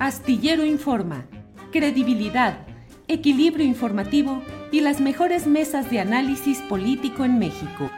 [0.00, 1.26] Astillero Informa,
[1.72, 2.64] credibilidad,
[3.08, 7.90] equilibrio informativo y las mejores mesas de análisis político en México.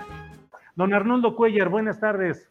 [0.76, 2.50] Don Arnoldo Cuellar, buenas tardes.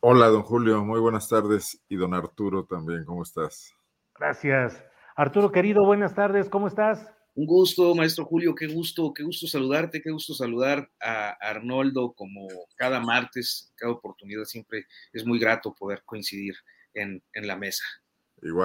[0.00, 1.80] Hola, don Julio, muy buenas tardes.
[1.88, 3.72] Y don Arturo también, ¿cómo estás?
[4.18, 4.82] Gracias.
[5.14, 7.08] Arturo querido, buenas tardes, ¿cómo estás?
[7.36, 12.48] Un gusto, maestro Julio, qué gusto, qué gusto saludarte, qué gusto saludar a Arnoldo como
[12.74, 16.56] cada martes, cada oportunidad, siempre es muy grato poder coincidir
[16.92, 17.84] en, en la mesa.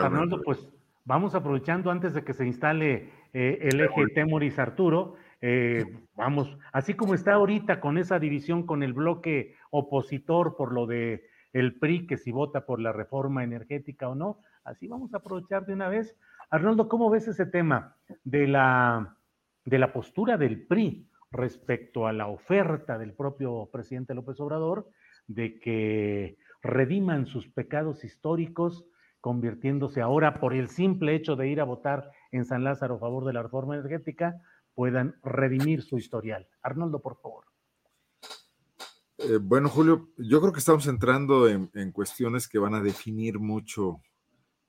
[0.02, 0.68] Arnoldo, pues
[1.06, 6.94] vamos aprovechando antes de que se instale eh, el eje Temoris Arturo, eh, vamos, así
[6.94, 12.06] como está ahorita con esa división con el bloque opositor por lo de el PRI,
[12.06, 15.90] que si vota por la reforma energética o no, así vamos a aprovechar de una
[15.90, 16.16] vez.
[16.50, 19.16] Arnoldo, ¿cómo ves ese tema de la,
[19.66, 24.90] de la postura del PRI respecto a la oferta del propio presidente López Obrador
[25.28, 28.86] de que rediman sus pecados históricos,
[29.22, 33.26] convirtiéndose ahora por el simple hecho de ir a votar en San Lázaro a favor
[33.26, 34.42] de la reforma energética,
[34.76, 36.48] puedan redimir su historial?
[36.62, 37.46] Arnoldo, por favor.
[39.18, 43.38] Eh, bueno, Julio, yo creo que estamos entrando en, en cuestiones que van a definir
[43.40, 44.02] mucho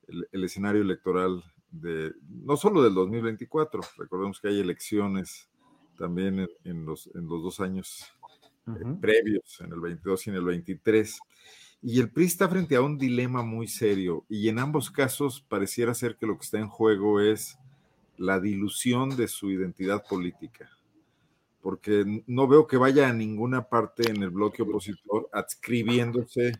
[0.08, 5.48] el, el, escenario electoral de no solo del 2024, recordemos que hay elecciones
[5.96, 8.12] también en, en los, en los dos años
[8.66, 8.96] uh -huh.
[8.96, 11.20] eh, previos, en el 22 y en el 23.
[11.82, 15.94] Y el PRI está frente a un dilema muy serio y en ambos casos pareciera
[15.94, 17.58] ser que lo que está en juego es
[18.18, 20.70] la dilución de su identidad política
[21.62, 26.52] porque no veo que vaya a ninguna parte en el bloque opositor adscribiéndose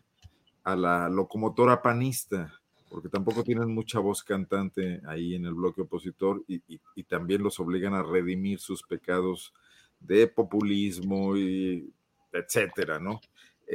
[0.64, 2.52] a la locomotora panista,
[2.90, 6.60] porque tampoco tienen mucha voz cantante ahí en el bloque opositor y,
[7.04, 9.52] también los obligan a redimir sus pecados
[9.98, 11.92] de populismo y
[12.32, 13.20] etcétera, ¿no?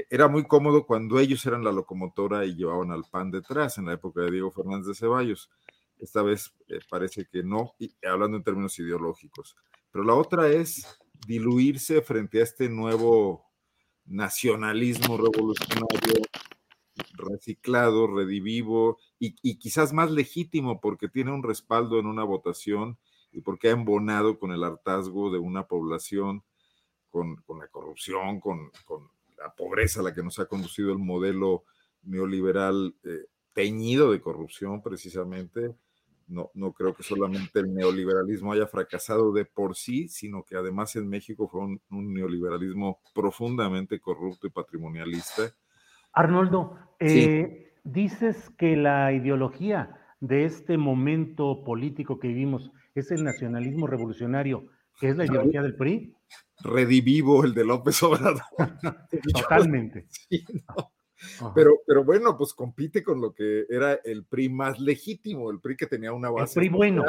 [0.09, 3.93] Era muy cómodo cuando ellos eran la locomotora y llevaban al PAN detrás en la
[3.93, 5.49] época de Diego Fernández de Ceballos.
[5.99, 7.75] Esta vez eh, parece que no,
[8.05, 9.55] hablando en términos ideológicos.
[9.91, 13.45] Pero la otra es diluirse frente a este nuevo
[14.05, 16.21] nacionalismo revolucionario
[17.13, 22.97] reciclado, redivivo y, quizás más legítimo porque tiene un respaldo en una votación
[23.31, 26.43] y porque ha embonado con el hartazgo de una población,
[27.09, 28.71] con, con la corrupción, con,
[29.37, 31.63] la pobreza a la que nos ha conducido el modelo
[32.03, 35.75] neoliberal eh, teñido de corrupción precisamente,
[36.27, 40.95] no, no creo que solamente el neoliberalismo haya fracasado de por sí, sino que además
[40.95, 45.53] en México fue un, un neoliberalismo profundamente corrupto y patrimonialista.
[46.13, 47.79] Arnoldo, eh, sí.
[47.83, 54.69] dices que la ideología de este momento político que vivimos es el nacionalismo revolucionario,
[54.99, 56.14] que es la ideología del PRI.
[56.61, 58.43] Redivivo el de López Obrador.
[59.33, 60.07] Totalmente.
[60.29, 61.53] Sí, no.
[61.55, 65.77] Pero, pero bueno, pues compite con lo que era el PRI más legítimo, el PRI
[65.77, 66.59] que tenía una base.
[66.59, 67.05] El PRI bueno.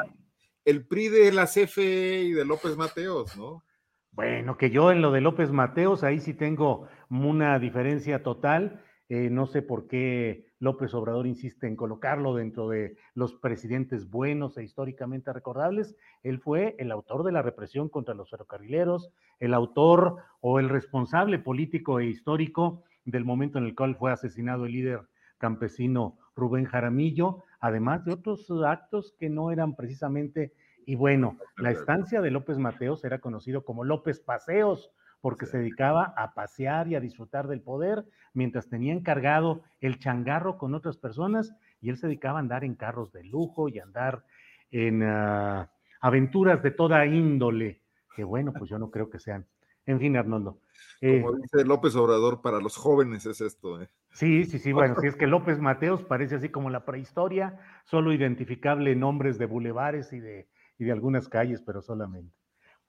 [0.65, 3.65] El PRI de la CFE y de López Mateos, ¿no?
[4.13, 8.83] Bueno, que yo en lo de López Mateos, ahí sí tengo una diferencia total.
[9.09, 14.59] Eh, no sé por qué López Obrador insiste en colocarlo dentro de los presidentes buenos
[14.59, 15.97] e históricamente recordables.
[16.25, 21.39] Él fue el autor de la represión contra los ferrocarrileros, el autor o el responsable
[21.39, 25.03] político e histórico del momento en el cual fue asesinado el líder
[25.39, 30.53] campesino Rubén Jaramillo, además de otros actos que no eran precisamente,
[30.85, 34.93] y bueno, la estancia de López Mateos era conocido como López Paseos,
[35.27, 40.57] porque se dedicaba a pasear y a disfrutar del poder, mientras tenía encargado el changarro
[40.57, 44.23] con otras personas, y él se dedicaba a andar en carros de lujo y andar
[44.71, 45.67] en uh,
[46.01, 47.83] aventuras de toda índole,
[48.15, 49.45] que bueno, pues yo no creo que sean.
[49.85, 50.61] En fin, Arnoldo.
[51.01, 53.83] Eh, Como dice López Obrador, para los jóvenes es esto.
[53.83, 53.89] ¿eh?
[54.13, 58.13] Sí, sí, sí, bueno, si es que López Mateos parece así como la prehistoria, solo
[58.13, 60.47] identificable en nombres de bulevares y de,
[60.79, 62.33] y de algunas calles, pero solamente.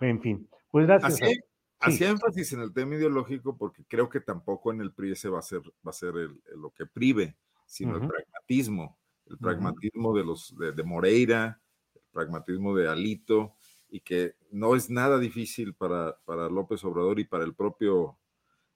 [0.01, 1.19] En fin, pues gracias.
[1.19, 1.39] Así,
[1.79, 5.39] Hacía énfasis en el tema ideológico porque creo que tampoco en el PRI ese va
[5.39, 8.01] a ser, va a ser el, el, lo que prive, sino uh -huh.
[8.03, 8.97] el pragmatismo,
[9.27, 10.17] el pragmatismo uh -huh.
[10.17, 11.61] de los de, de, Moreira,
[11.93, 13.53] el pragmatismo de Alito,
[13.89, 18.17] y que no es nada difícil para, para López Obrador y para el propio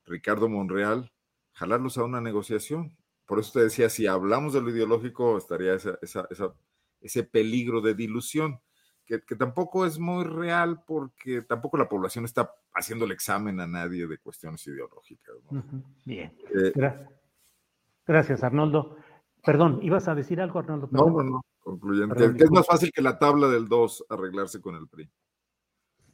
[0.05, 1.11] Ricardo Monreal
[1.53, 2.95] jalarlos a una negociación.
[3.25, 6.53] Por eso te decía, si hablamos de lo ideológico, estaría esa, esa, esa,
[7.01, 8.61] ese peligro de dilución
[9.19, 13.67] que, que, tampoco es muy real porque tampoco la población está haciendo el examen a
[13.67, 15.35] nadie de cuestiones ideológicas.
[15.49, 15.59] ¿no?
[15.59, 15.83] Uh -huh.
[16.05, 16.33] Bien.
[16.55, 17.09] Eh, Gracias.
[18.07, 18.95] Gracias, Arnoldo.
[19.43, 20.87] Perdón, ¿ibas a decir algo, Arnoldo?
[20.91, 22.15] No, no, no, concluyente.
[22.15, 25.09] Perdón, que es más fácil que la tabla del 2 arreglarse con el PRI.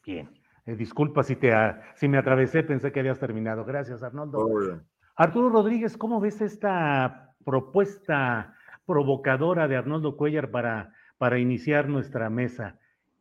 [0.03, 0.29] Bien.
[0.65, 1.53] Eh, disculpa si, te,
[1.95, 3.63] si me atravesé, pensé que habías terminado.
[3.63, 4.39] Gracias, Arnoldo.
[4.39, 4.81] Oh, bien.
[5.15, 8.55] Arturo Rodríguez, ¿cómo ves esta propuesta
[8.85, 12.79] provocadora de Arnoldo Cuellar para para iniciar nuestra mesa.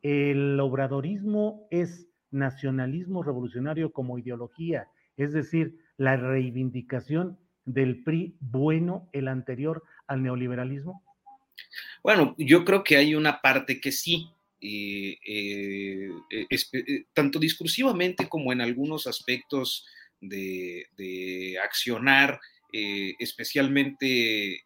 [0.09, 4.87] El obradorismo es nacionalismo revolucionario como ideología,
[5.17, 11.03] es decir, la reivindicación del PRI bueno, el anterior al neoliberalismo.
[12.05, 14.29] Bueno, yo creo que hay una parte que sí,
[14.61, 19.89] eh, eh, eh, tanto discursivamente como en algunos aspectos
[20.21, 22.39] de, de accionar,
[23.19, 24.61] especialmente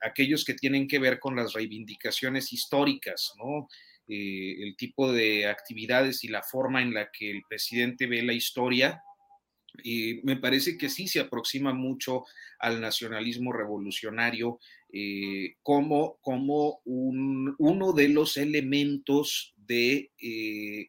[0.00, 3.68] aquellos que tienen que ver con las reivindicaciones históricas, ¿no?
[4.08, 8.32] Eh, el tipo de actividades y la forma en la que el presidente ve la
[8.32, 9.02] historia,
[9.84, 12.24] eh, me parece que sí se aproxima mucho
[12.58, 14.58] al nacionalismo revolucionario
[14.92, 20.88] eh, como, como un, uno de los elementos de eh,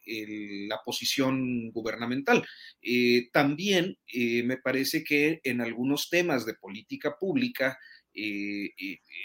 [0.67, 2.45] la posición gubernamental.
[3.33, 3.97] También
[4.45, 7.77] me parece que en algunos temas de política pública,
[8.13, 8.71] eh,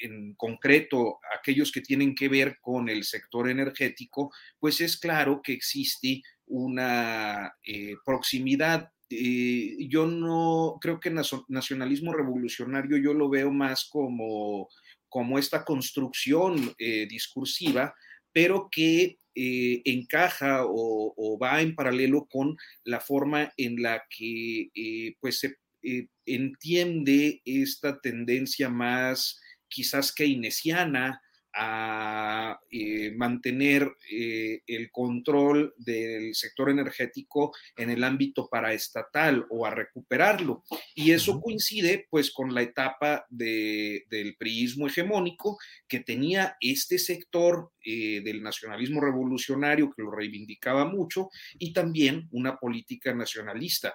[0.03, 5.53] en concreto aquellos que tienen que ver con el sector energético, pues es claro que
[5.53, 8.91] existe una eh, proximidad.
[9.11, 11.15] Eh, yo no creo que
[11.49, 14.69] nacionalismo revolucionario yo lo veo más como,
[15.09, 16.75] como esta construcción
[17.09, 17.95] discursiva,
[18.33, 25.17] pero que encaja o, o, va en paralelo con la forma en la que eh,
[25.21, 31.21] pues se eh, entiende esta tendencia más quizás keynesiana
[31.57, 39.71] a eh, mantener eh, el control del sector energético en el ámbito paraestatal o a
[39.71, 40.65] recuperarlo.
[40.95, 45.57] Y eso coincide pues con la etapa de, del priismo hegemónico
[45.87, 51.29] que tenía este sector eh, del nacionalismo revolucionario que lo reivindicaba mucho
[51.59, 53.95] y también una política nacionalista.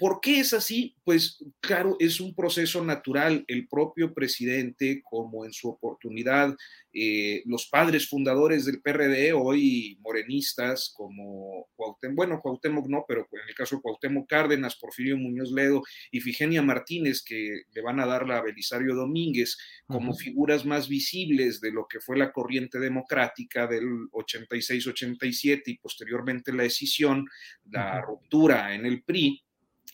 [0.00, 0.96] ¿Por qué es así?
[1.04, 3.44] Pues claro, es un proceso natural.
[3.46, 6.56] El propio presidente, como en su oportunidad,
[6.94, 13.46] eh, los padres fundadores del PRD, hoy morenistas, como Cuauhtémoc, bueno, Cuauhtémoc no, pero en
[13.46, 18.06] el caso de Cuauhtémoc Cárdenas, Porfirio Muñoz Ledo y Figenia Martínez, que le van a
[18.06, 20.18] dar la Belisario Domínguez, como uh -huh.
[20.18, 26.62] figuras más visibles de lo que fue la corriente democrática del 86-87 y posteriormente la
[26.62, 27.26] decisión,
[27.66, 28.06] la uh -huh.
[28.06, 29.44] ruptura en el PRI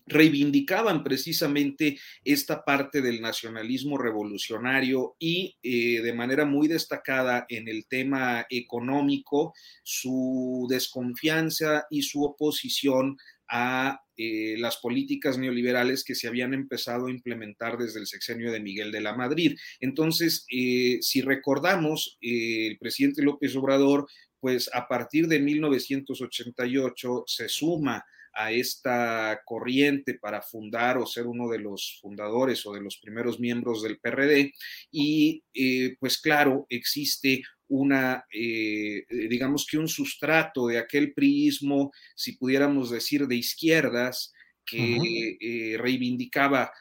[0.06, 7.86] reivindicaban precisamente esta parte del nacionalismo revolucionario y eh, de manera muy destacada en el
[7.86, 13.16] tema económico su desconfianza y su oposición
[13.48, 18.60] a eh, las políticas neoliberales que se habían empezado a implementar desde el sexenio de
[18.60, 19.56] Miguel de la Madrid.
[19.80, 24.08] Entonces, eh, si recordamos, el presidente López Obrador,
[24.40, 28.04] pues a partir de 1988 se suma
[28.36, 33.40] a esta corriente para fundar o ser uno de los fundadores o de los primeros
[33.40, 34.52] miembros del PRD.
[34.90, 42.36] Y eh, pues claro, existe una, eh, digamos que un sustrato de aquel priismo, si
[42.36, 44.32] pudiéramos decir, de izquierdas,
[44.66, 46.72] que eh, reivindicaba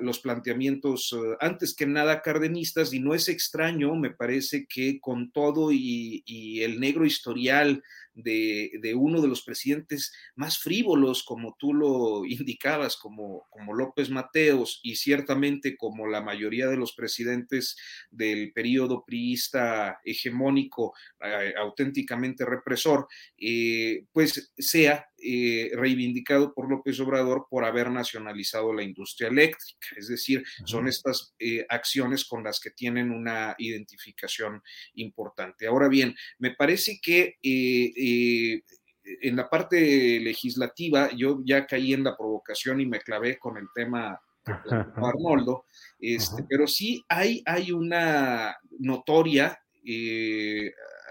[0.00, 5.32] los planteamientos uh, antes que nada cardenistas y no es extraño, me parece que con
[5.32, 6.22] todo y,
[6.62, 7.82] el negro historial
[8.14, 14.80] de, uno de los presidentes más frívolos, como tú lo indicabas, como, como López Mateos,
[14.82, 17.76] y ciertamente como la mayoría de los presidentes
[18.10, 27.48] del periodo priista hegemónico, eh, auténticamente represor, eh, pues sea eh, reivindicado por López Obrador
[27.50, 29.88] por haber nacionalizado la industria eléctrica.
[29.96, 34.62] Es decir, son estas eh, acciones con las que tienen una identificación
[34.94, 35.66] importante.
[35.66, 38.62] Ahora bien, me parece que eh,
[39.02, 43.66] en la parte legislativa yo ya caí en la provocación y me clavé con el
[43.74, 44.20] tema
[44.96, 45.64] Arnoldo,
[45.98, 49.60] este, pero sí hay, hay una notoria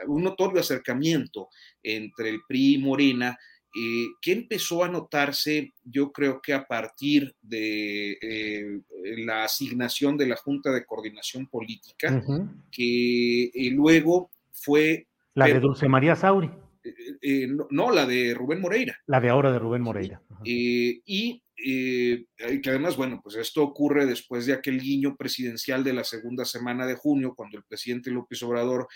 [0.07, 1.49] un notorio acercamiento
[1.81, 3.37] entre el PRI y Morena,
[3.77, 8.79] eh, que empezó a notarse, yo creo que a partir de eh,
[9.17, 12.23] la asignación de la Junta de Coordinación Política,
[12.71, 15.07] que eh, luego fue...
[15.33, 16.49] La de Dulce María Sauri.
[17.71, 18.97] No, la de Rubén Moreira.
[19.07, 20.21] La de ahora de Rubén Moreira.
[20.45, 26.45] y que además, bueno, pues esto ocurre después de aquel guiño presidencial de la segunda
[26.45, 28.87] semana de junio, cuando el presidente López Obrador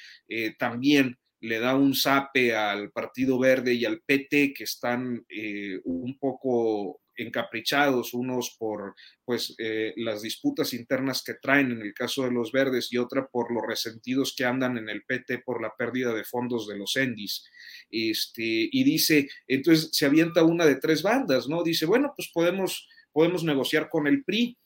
[0.58, 6.18] también le da un zape al Partido Verde y al PT, que están eh, un
[6.18, 12.32] poco encaprichados, unos por pues eh, las disputas internas que traen en el caso de
[12.32, 16.14] los verdes y otra por los resentidos que andan en el PT por la pérdida
[16.14, 17.46] de fondos de los Endis.
[17.92, 21.64] Este, y dice, entonces se avienta una de tres bandas, ¿no?
[21.64, 24.58] Dice, bueno, pues podemos, podemos negociar con el PRI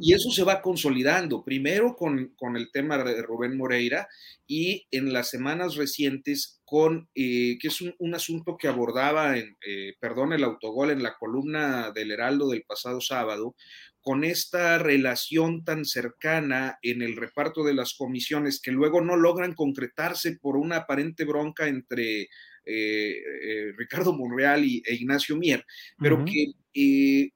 [0.00, 4.08] y eso se va consolidando, primero con, el tema de Rubén Moreira
[4.46, 9.94] y en las semanas recientes con, eh, que es un, asunto que abordaba, en, eh,
[10.00, 13.54] perdón, el autogol en la columna del Heraldo del pasado sábado,
[14.00, 19.54] con esta relación tan cercana en el reparto de las comisiones que luego no logran
[19.54, 22.28] concretarse por una aparente bronca entre
[22.68, 25.64] eh, Ricardo Monreal y, e Ignacio Mier,
[25.98, 26.52] pero que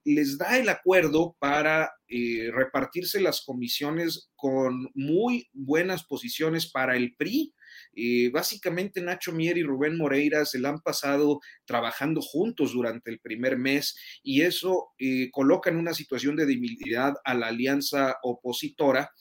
[0.05, 7.15] les da el acuerdo para eh, repartirse las comisiones con muy buenas posiciones para el
[7.15, 7.53] PRI.
[7.95, 13.19] Eh, básicamente Nacho Mier y Rubén Moreira se la han pasado trabajando juntos durante el
[13.19, 19.11] primer mes y eso eh, coloca en una situación de debilidad a la alianza opositora,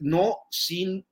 [0.00, 1.06] no sin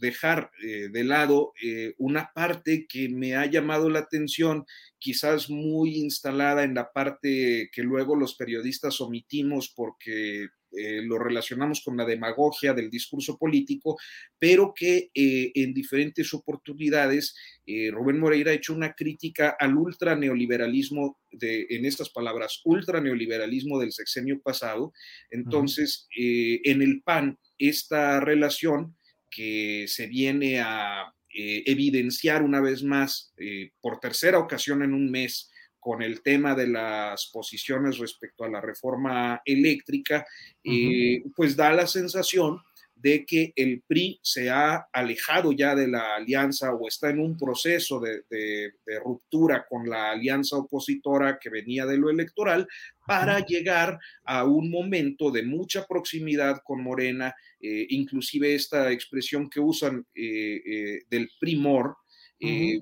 [0.00, 1.52] dejar de lado
[1.98, 4.64] una parte que me ha llamado la atención,
[4.98, 11.82] quizás muy instalada en la parte que luego los periodistas omitimos porque eh, lo relacionamos
[11.82, 13.96] con la demagogia del discurso político,
[14.38, 17.34] pero que eh, en diferentes oportunidades
[17.66, 23.92] eh, Rubén Moreira ha hecho una crítica al ultraneoliberalismo, de, en estas palabras, ultraneoliberalismo del
[23.92, 24.92] sexenio pasado.
[25.30, 28.96] Entonces, en el PAN, esta relación
[29.30, 33.34] que se viene a evidenciar una vez más
[33.80, 35.50] por tercera ocasión en un mes
[35.84, 40.26] con el tema de las posiciones respecto a la reforma eléctrica,
[40.64, 42.58] eh, pues da la sensación
[42.96, 47.36] de que el PRI se ha alejado ya de la alianza o está en un
[47.36, 48.72] proceso de,
[49.04, 52.66] ruptura con la alianza opositora que venía de lo electoral
[53.06, 59.60] para llegar a un momento de mucha proximidad con Morena, eh, inclusive esta expresión que
[59.60, 61.98] usan eh, del primor,
[62.40, 62.80] eh,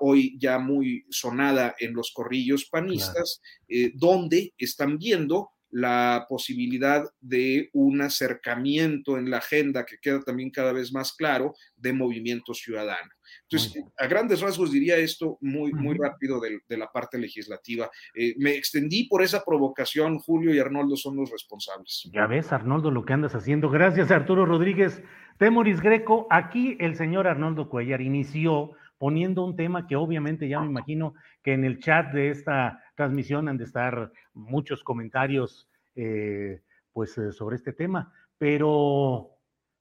[0.00, 7.70] hoy ya muy sonada en los corrillos panistas, eh, donde están viendo la posibilidad de
[7.72, 13.10] un acercamiento en la agenda que queda también cada vez más claro de movimiento ciudadano.
[13.44, 17.90] Entonces, a grandes rasgos diría esto muy, muy rápido de, la parte legislativa.
[18.14, 22.06] Eh, me extendí por esa provocación, Julio y Arnoldo son los responsables.
[22.12, 23.70] Ya ves, Arnoldo, lo que andas haciendo.
[23.70, 25.02] Gracias, Arturo Rodríguez.
[25.38, 28.72] Temoris Greco, aquí el señor Arnoldo Cuellar inició
[29.02, 33.48] poniendo un tema que obviamente ya me imagino que en el chat de esta transmisión
[33.48, 39.30] han de estar muchos comentarios eh, pues eh, sobre este tema, pero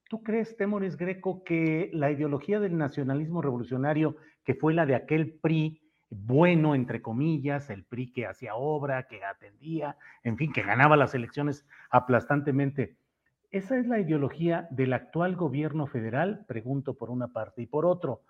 [0.10, 5.34] ¿tú crees, Temores Greco, que la ideología del nacionalismo revolucionario, que fue la de aquel
[5.34, 10.98] PRI, bueno, entre comillas, el PRI que hacía obra, que atendía, en fin, que ganaba
[10.98, 12.96] las elecciones aplastantemente.
[13.51, 16.44] ¿Esa es la ideología del actual gobierno federal?
[16.48, 17.62] Pregunto por una parte.
[17.62, 18.22] Y por otro,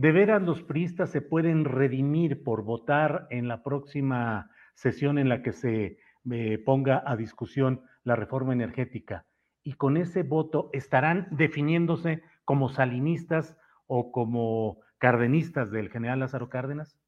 [0.00, 5.42] ¿De veras los priistas se pueden redimir por votar en la próxima sesión en la
[5.42, 5.98] que se
[6.30, 9.26] eh, ponga a discusión la reforma energética?
[9.62, 16.98] Y con ese voto estarán definiéndose como salinistas o como cardenistas del general Lázaro Cárdenas?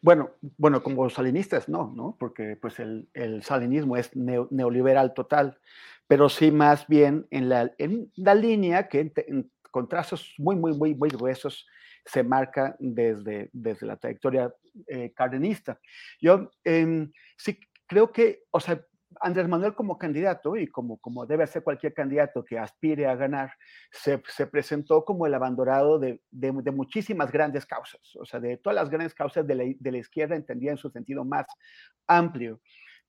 [0.00, 2.16] Bueno, bueno, como salinistas no, ¿no?
[2.20, 3.08] Porque pues el,
[3.42, 5.58] salinismo es neoliberal total,
[6.06, 9.12] pero sí más bien en la, en la línea que
[9.72, 11.66] con trazos muy, muy, muy, muy gruesos,
[12.04, 14.52] se marca desde, desde la trayectoria
[14.86, 15.78] eh, cardenista.
[16.20, 18.84] Yo em, sí creo que, o sea,
[19.20, 23.52] Andrés Manuel como candidato y como, como debe ser cualquier candidato que aspire a ganar,
[23.90, 28.56] se, se presentó como el abandonado de, de, de, muchísimas grandes causas, o sea, de
[28.58, 31.46] todas las grandes causas de la, de la izquierda entendida en su sentido más
[32.06, 32.60] amplio.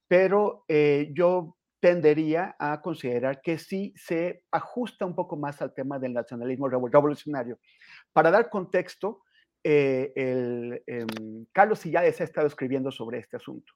[0.08, 5.98] Pero eh, yo tendería a considerar que sí se ajusta un poco más al tema
[5.98, 7.58] del nacionalismo revolucionario.
[8.12, 9.22] Para dar contexto,
[9.64, 11.06] eh, el, eh,
[11.52, 13.72] Carlos Sillades ha estado escribiendo sobre este asunto.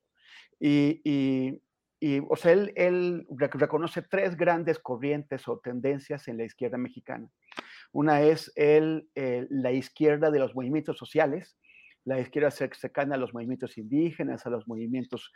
[0.59, 1.63] Y, y,
[2.01, 7.29] y o sea, él, reconoce tres grandes corrientes o tendencias en la izquierda mexicana.
[7.93, 9.03] Una es eh,
[9.49, 11.57] la izquierda de los movimientos sociales,
[12.05, 15.33] la izquierda cercana a los movimientos indígenas, a los movimientos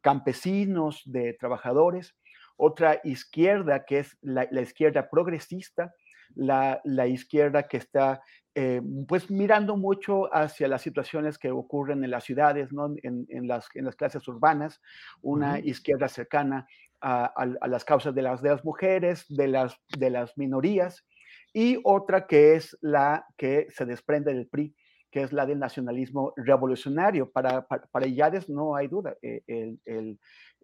[0.00, 2.14] campesinos, de trabajadores.
[2.56, 5.92] Otra izquierda que es la izquierda progresista,
[6.34, 8.22] la, la, izquierda que está
[8.54, 12.94] eh, pues mirando mucho hacia las situaciones que ocurren en las ciudades, ¿no?
[13.02, 14.80] en, en, las, en las, clases urbanas,
[15.22, 15.64] una uh -huh.
[15.64, 16.66] izquierda cercana
[17.00, 21.04] a, a, a, las causas de las, de las mujeres, de las, de las minorías,
[21.52, 24.74] y otra que es la que se desprende del PRI,
[25.10, 27.30] que es la del nacionalismo revolucionario.
[27.30, 30.18] Para, para, para Illares no hay duda, eh, el, el,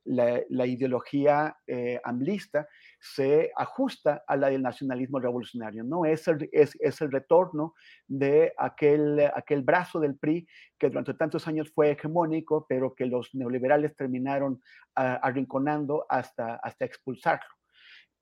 [0.05, 2.69] la, ideología eh, amlista
[3.01, 6.05] se ajusta a la del nacionalismo revolucionario, ¿no?
[6.05, 7.75] Es el, es, es el retorno
[8.07, 10.47] de aquel, aquel brazo del PRI
[10.79, 16.85] que durante tantos años fue hegemónico, pero que los neoliberales terminaron uh, arrinconando hasta, hasta
[16.85, 17.49] expulsarlo.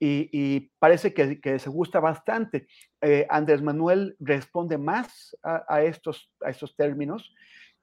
[0.01, 2.69] Y, parece que, que, se gusta bastante.
[3.01, 7.35] Eh, Andrés Manuel responde más a, estos, a estos términos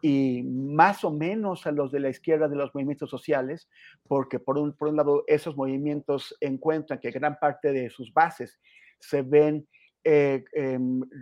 [0.08, 3.68] y más o menos a los de la izquierda de los movimientos sociales,
[4.08, 8.60] porque por un, por un lado esos movimientos encuentran que gran parte de sus bases
[9.00, 9.68] se ven
[10.04, 10.78] eh, eh,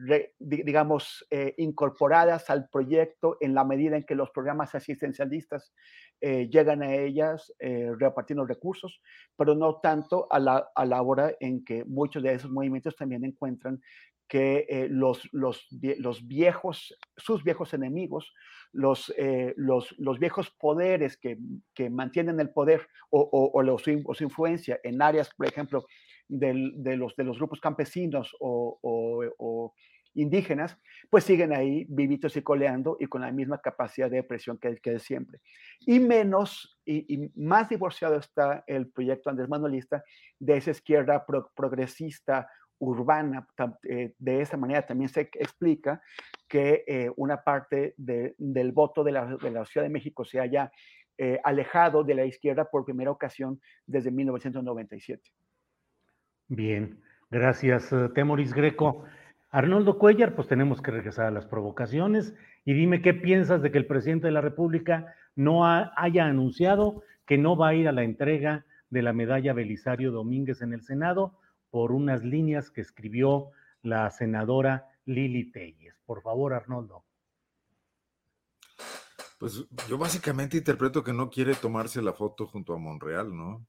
[0.06, 5.74] re, digamos, eh, incorporadas al proyecto en la medida en que los programas asistencialistas
[6.20, 9.02] eh, llegan a ellas eh, repartiendo recursos,
[9.38, 13.24] pero no tanto a la, a la hora en que muchos de esos movimientos también
[13.24, 13.80] encuentran
[14.28, 15.68] que eh, los, los,
[16.00, 18.34] los, viejos, sus viejos enemigos,
[18.74, 21.38] los, eh, los, los viejos poderes que,
[21.74, 25.86] que, mantienen el poder o, o, o, los, o, su influencia en áreas, por ejemplo,
[26.28, 29.74] del, de, los, de los grupos campesinos o,
[30.16, 30.78] indígenas,
[31.10, 35.00] pues siguen ahí vivitos y coleando y con la misma capacidad de presión que, que
[35.00, 35.40] siempre.
[35.80, 40.04] Y menos y, más divorciado está el proyecto Andrés Manuelista
[40.38, 43.48] de esa izquierda pro, progresista urbana.
[43.90, 46.02] Eh, de esa manera también se explica
[46.54, 50.40] que eh, una parte de, del voto de la, de la, Ciudad de México se
[50.40, 50.72] haya
[51.18, 55.32] eh, alejado de la izquierda por primera ocasión desde 1997.
[56.50, 59.04] Bien, gracias, Temoris Greco.
[59.50, 62.36] Arnoldo Cuellar, pues tenemos que regresar a las provocaciones
[62.66, 67.02] y dime qué piensas de que el presidente de la República no ha, haya anunciado
[67.26, 70.84] que no va a ir a la entrega de la medalla Belisario Domínguez en el
[70.84, 71.40] Senado
[71.72, 73.50] por unas líneas que escribió
[73.82, 75.96] la senadora Lili Telles.
[76.06, 77.04] Por favor, Arnoldo.
[79.40, 83.66] Pues yo básicamente interpreto que no quiere tomarse la foto junto a Monreal, ¿no?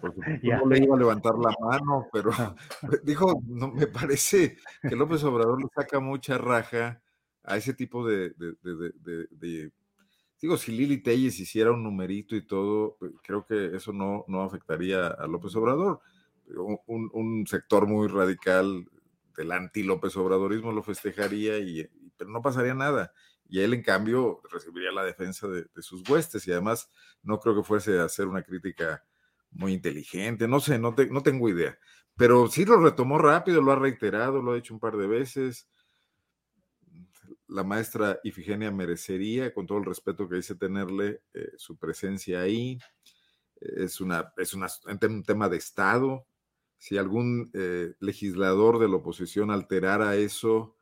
[0.00, 2.30] Porque no le iba a levantar la mano, pero
[3.04, 7.02] dijo, no, me parece que López Obrador le saca mucha raja
[7.42, 9.72] a ese tipo de, de, de, de
[10.40, 15.08] digo, si Lili Telles hiciera un numerito y todo, creo que eso no, no afectaría
[15.08, 16.00] a López Obrador
[16.56, 18.88] un, un, sector muy radical
[19.36, 23.12] del anti-López Obradorismo lo festejaría, y, pero no pasaría nada.
[23.48, 26.88] Y él, en cambio, recibiría la defensa de, sus huestes y además
[27.22, 29.04] no creo que fuese a hacer una crítica
[29.50, 31.76] muy inteligente, no sé, no, te, no tengo idea.
[32.16, 35.68] Pero sí lo retomó rápido, lo ha reiterado, lo ha dicho un par de veces.
[37.48, 42.78] La maestra Ifigenia merecería, con todo el respeto que dice tenerle, eh, su presencia ahí.
[43.60, 46.24] Es, una, es un tema de Estado,
[46.80, 50.76] si algún eh, legislador de la oposición alterara eso,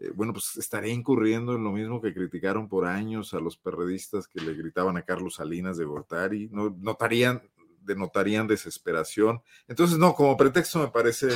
[0.00, 4.28] eh, bueno, pues estaría incurriendo en lo mismo que criticaron por años a los perredistas
[4.28, 7.42] que le gritaban a Carlos Salinas de Gortari, no, notarían,
[7.80, 9.42] denotarían desesperación.
[9.66, 11.30] Entonces, no, como pretexto me parece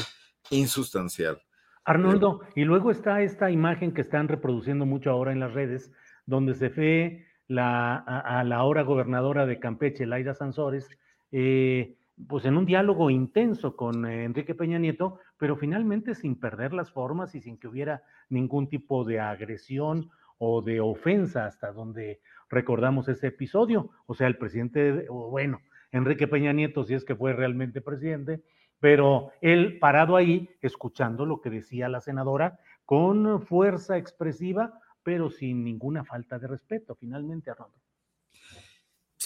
[0.50, 1.42] insustancial.
[1.84, 5.90] Arnoldo, y luego está esta imagen que están reproduciendo mucho ahora en las redes,
[6.24, 10.88] donde se ve la, a, a la ahora gobernadora de Campeche, Laida Sansores,
[11.32, 16.72] eh, pues en un diálogo intenso con eh, Enrique Peña Nieto, pero finalmente sin perder
[16.72, 22.20] las formas y sin que hubiera ningún tipo de agresión o de ofensa hasta donde
[22.48, 23.90] recordamos ese episodio.
[24.07, 25.61] O sea, el presidente, bueno,
[25.92, 28.42] Enrique Peña Nieto, si es que fue realmente presidente,
[28.81, 35.64] pero él parado ahí, escuchando lo que decía la senadora, con fuerza expresiva, pero sin
[35.64, 37.88] ninguna falta de respeto, finalmente, Arnoldo.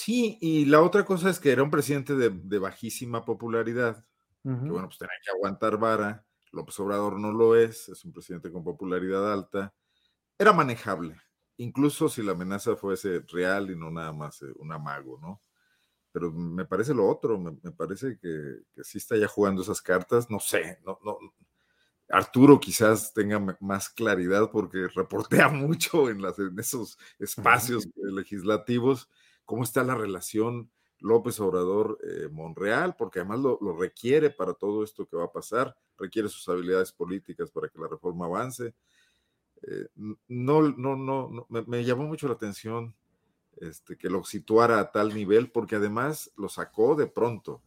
[0.04, 4.04] Sí, y la otra cosa es que era un presidente de, bajísima popularidad,
[4.42, 6.26] que bueno, pues tenía que aguantar vara.
[6.50, 9.72] López Obrador no lo es, es un presidente con popularidad alta.
[10.36, 11.20] Era manejable,
[11.56, 15.40] incluso si la amenaza fuese real y no nada más eh, un amago, ¿no?
[16.10, 20.28] Pero me parece lo otro, me, parece que, que, sí está ya jugando esas cartas,
[20.28, 21.16] no sé, no, no,
[22.08, 29.08] Arturo quizás tenga más claridad porque reportea mucho en, las, en esos espacios legislativos
[29.44, 35.16] cómo está la relación López Obrador-Monreal, eh, porque además lo, requiere para todo esto que
[35.16, 38.74] va a pasar, requiere sus habilidades políticas para que la reforma avance.
[39.62, 39.87] Eh,
[40.28, 42.94] no, no, no, me, llamó mucho la atención
[43.57, 47.62] este, que lo situara a tal nivel, porque además lo sacó de pronto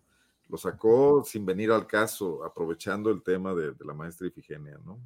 [0.49, 4.99] lo sacó sin venir al caso, aprovechando el tema de, la maestra Ifigenia, ¿no?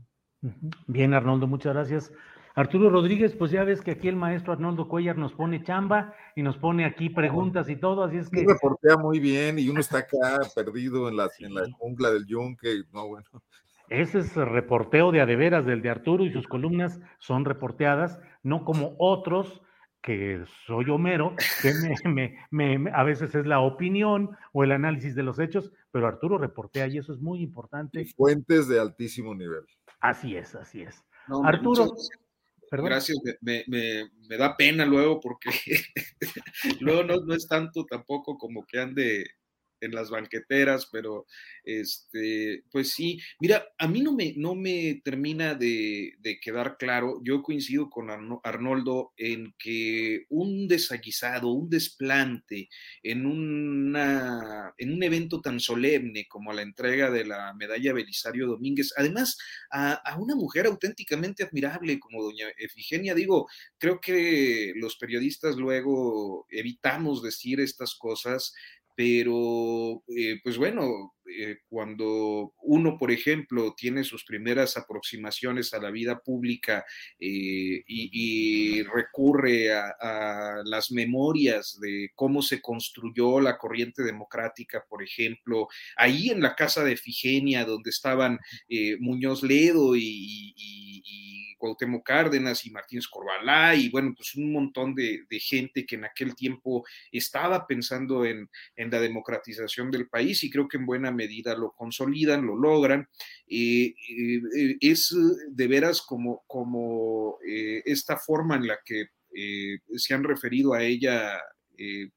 [0.87, 2.11] Bien, Arnoldo, muchas gracias.
[2.59, 6.43] Arturo Rodríguez, pues ya ves que aquí el maestro Arnoldo Cuellar nos pone chamba y
[6.43, 8.43] nos pone aquí preguntas y todo, así es que.
[8.45, 12.83] reportea muy bien y uno está acá perdido en la, en la jungla del yunque,
[12.91, 13.29] no, bueno.
[13.87, 18.93] Ese es reporteo de adeveras del de Arturo y sus columnas son reporteadas, no como
[18.99, 19.61] otros
[20.01, 21.71] que soy Homero, que
[22.51, 26.87] me, a veces es la opinión o el análisis de los hechos, pero Arturo reportea
[26.87, 28.03] y eso es muy importante.
[28.17, 29.63] fuentes de altísimo nivel.
[30.01, 31.05] Así es, así es.
[31.45, 31.95] Arturo.
[32.71, 33.65] Gracias, me,
[34.37, 35.49] da pena luego porque
[36.79, 39.25] luego no, no, es tanto tampoco como que ande
[39.81, 41.25] en las banqueteras, pero
[41.63, 47.41] este, pues sí, mira, a mí no me, no me termina de, quedar claro, yo
[47.41, 48.09] coincido con
[48.43, 52.69] Arnoldo en que un desaguisado, un desplante
[53.03, 58.93] en, una, en un evento tan solemne como la entrega de la medalla Belisario Domínguez,
[58.95, 59.37] además
[59.71, 66.45] a, a una mujer auténticamente admirable como doña Efigenia, digo, creo que los periodistas luego
[66.49, 68.53] evitamos decir estas cosas,
[68.99, 75.91] pero eh, pues bueno, eh, cuando uno, por ejemplo, tiene sus primeras aproximaciones a la
[75.91, 76.85] vida pública
[77.19, 85.67] eh, y, recurre a, las memorias de cómo se construyó la corriente democrática, por ejemplo,
[85.95, 88.39] ahí en la casa de Figenia, donde estaban
[88.99, 90.53] Muñoz Ledo y
[91.59, 96.35] Cuauhtémoc Cárdenas y Martínez Corbalá y bueno, pues un montón de, gente que en aquel
[96.35, 101.71] tiempo estaba pensando en, la democratización del país y creo que en buena medida lo
[101.71, 103.07] consolidan, lo logran.
[103.47, 105.15] Eh, eh, es
[105.49, 109.07] de veras como, como eh, esta forma en la que
[109.95, 111.39] se han referido a ella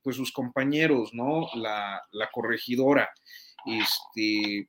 [0.02, 1.46] pues sus compañeros, ¿no?
[1.54, 3.10] La, la corregidora.
[3.66, 4.68] Este,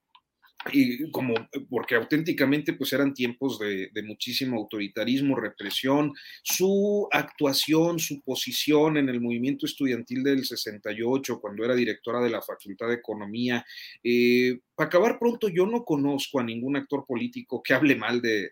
[0.71, 1.33] y como
[1.69, 9.21] porque auténticamente pues eran tiempos de, muchísimo autoritarismo, represión, su actuación, su posición en el
[9.21, 13.65] movimiento estudiantil del 68, cuando era directora de la Facultad de Economía.
[14.03, 18.51] Eh, para acabar pronto, yo no conozco a ningún actor político que hable mal de,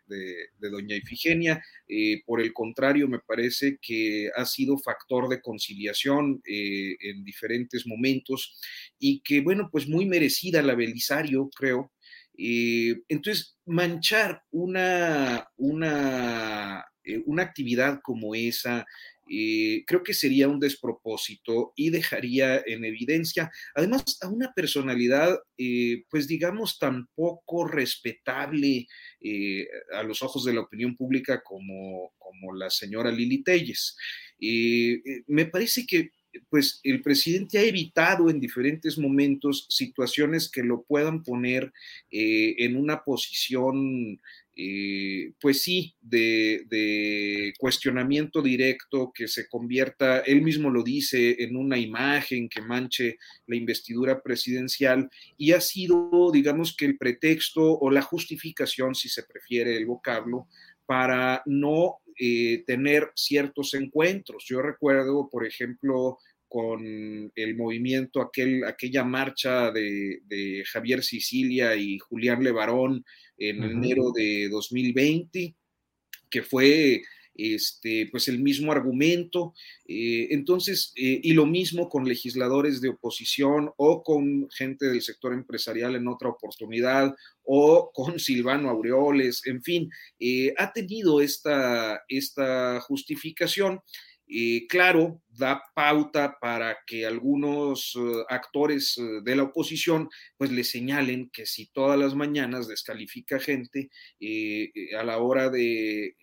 [0.59, 6.95] doña Ifigenia, eh, por el contrario, me parece que ha sido factor de conciliación eh,
[6.99, 8.59] en diferentes momentos
[8.99, 11.91] y que, bueno, pues muy merecida la Belisario, creo.
[12.37, 18.85] Eh, entonces, manchar una, una, eh, una actividad como esa,
[19.29, 25.39] eh, creo que sería un despropósito y dejaría en evidencia, además, a una personalidad,
[26.09, 28.87] pues digamos, tan poco respetable
[29.93, 33.95] a los ojos de la opinión pública como, como la señora Lili Telles.
[35.27, 36.09] me parece que
[36.49, 41.73] pues el presidente ha evitado en diferentes momentos situaciones que lo puedan poner
[42.09, 44.19] eh, en una posición,
[44.55, 51.77] eh, pues sí, de, cuestionamiento directo, que se convierta, él mismo lo dice, en una
[51.77, 53.17] imagen que manche
[53.47, 59.23] la investidura presidencial y ha sido, digamos que el pretexto o la justificación, si se
[59.23, 60.47] prefiere el vocablo,
[60.85, 64.45] para no eh, tener ciertos encuentros.
[64.47, 72.43] Yo recuerdo, por ejemplo, con el movimiento, aquel, aquella marcha de, Javier Sicilia y Julián
[72.43, 73.03] Levarón
[73.39, 75.55] en enero de 2020,
[76.29, 77.01] que fue
[77.35, 79.53] este, pues el mismo argumento.
[79.87, 85.33] Eh, entonces, eh, y lo mismo con legisladores de oposición o con gente del sector
[85.33, 87.13] empresarial en otra oportunidad
[87.43, 89.89] o con Silvano Aureoles, en fin,
[90.19, 93.81] eh, ha tenido esta, esta justificación.
[94.69, 97.97] claro, da pauta para que algunos
[98.29, 103.89] actores de la oposición pues le señalen que si todas las mañanas descalifica gente
[104.97, 106.15] a la hora de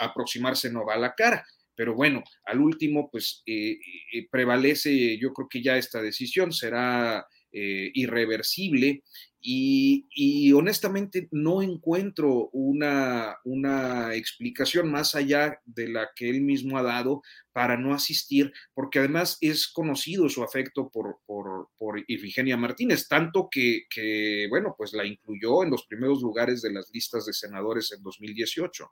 [0.00, 1.44] aproximarse no va a la cara.
[1.76, 3.78] pero bueno, al último, pues eh,
[4.12, 9.04] eh, prevalece, yo creo que ya esta decisión será eh, irreversible
[9.40, 16.82] y, honestamente no encuentro una, una, explicación más allá de la que él mismo ha
[16.82, 23.06] dado para no asistir, porque además es conocido su afecto por, por, por Ifigenia Martínez,
[23.06, 27.34] tanto que, que, bueno, pues la incluyó en los primeros lugares de las listas de
[27.34, 28.90] senadores en 2018.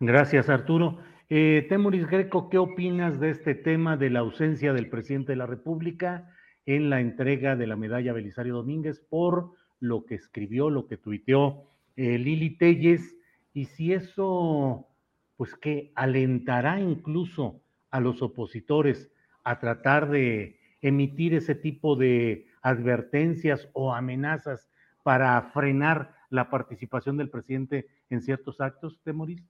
[0.00, 0.98] Gracias, Arturo.
[1.28, 5.46] Eh, Temuris Greco, ¿qué opinas de este tema de la ausencia del presidente de la
[5.46, 6.34] República?
[6.66, 11.64] en la entrega de la medalla Belisario Domínguez por lo que escribió, lo que tuiteó
[11.96, 13.16] eh, Lili Telles,
[13.52, 14.86] y si eso,
[15.36, 19.10] pues que alentará incluso a los opositores
[19.42, 24.70] a tratar de emitir ese tipo de advertencias o amenazas
[25.02, 29.42] para frenar la participación del presidente en ciertos actos, Temoris?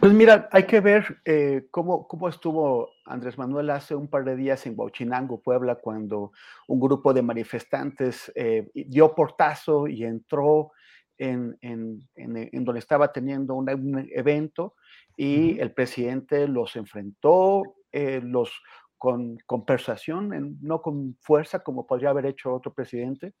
[0.00, 4.34] Pues mira, hay que ver eh, cómo, cómo, estuvo Andrés Manuel hace un par de
[4.34, 6.32] días en Huachinango, Puebla, cuando
[6.68, 10.72] un grupo de manifestantes eh, dio portazo y entró
[11.18, 14.74] en, en, en, donde estaba teniendo un, evento
[15.18, 18.50] y el presidente los enfrentó, eh, los
[18.96, 23.34] con conversación, no con fuerza como podría haber hecho otro presidente,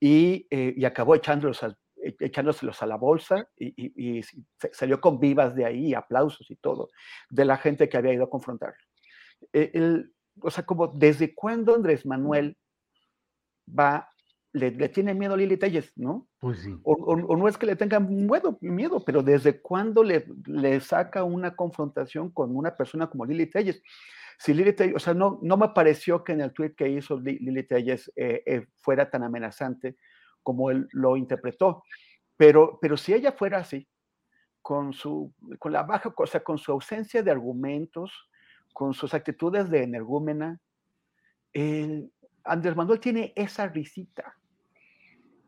[0.00, 1.76] y, y acabó echándolos al
[2.20, 4.20] echándoselos a la bolsa y,
[4.72, 6.88] salió con vivas de ahí, aplausos y todo,
[7.30, 8.74] de la gente que había ido a confrontar.
[9.52, 10.04] E,
[10.40, 12.56] o sea, como desde cuándo Andrés Manuel
[13.66, 14.08] va,
[14.52, 16.28] le, tiene miedo a Lili Telles, ¿no?
[16.38, 16.74] Pues sí.
[16.82, 21.54] O, no es que le tenga miedo, miedo pero desde cuándo le, le saca una
[21.54, 23.82] confrontación con una persona como Lili Telles.
[24.38, 27.18] Si Lili Telles, o sea, no, no me pareció que en el tweet que hizo
[27.18, 29.96] Lili Telles eh, eh, fuera tan amenazante
[30.46, 31.82] como él lo interpretó.
[32.36, 33.88] Pero, pero si ella fuera así,
[34.62, 38.12] con, su, con la baja, o sea, con su ausencia de argumentos,
[38.72, 40.60] con sus actitudes de energúmena,
[42.44, 44.36] Andrés Manuel tiene esa risita.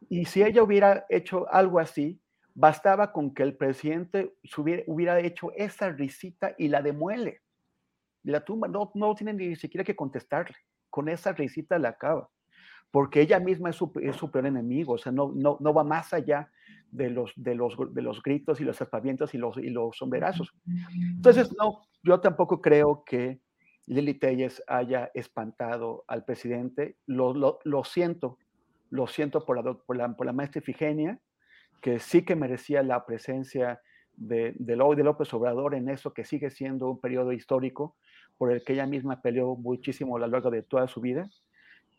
[0.08, 2.20] Y si ella hubiera hecho algo así,
[2.54, 7.40] bastaba con que el presidente hubiera, hubiera hecho esa risita y la demuele.
[8.24, 10.56] La tumba no, no tiene ni siquiera que contestarle.
[10.90, 12.28] Con esa risita la acaba
[12.90, 16.50] porque ella misma es su, peor enemigo, o sea, no, no, no va más allá
[16.90, 20.54] de los, de, los, de los gritos y los aspavientos y los, y los sombrerazos.
[21.16, 23.40] Entonces, no, yo tampoco creo que
[23.86, 28.38] Lili Telles haya espantado al presidente, lo, lo, lo siento,
[28.90, 31.20] lo siento por la, por la, por la maestra Ifigenia,
[31.82, 33.80] que sí que merecía la presencia
[34.14, 37.96] de, de, de López Obrador en eso que sigue siendo un periodo histórico
[38.36, 41.28] por el que ella misma peleó muchísimo a lo largo de toda su vida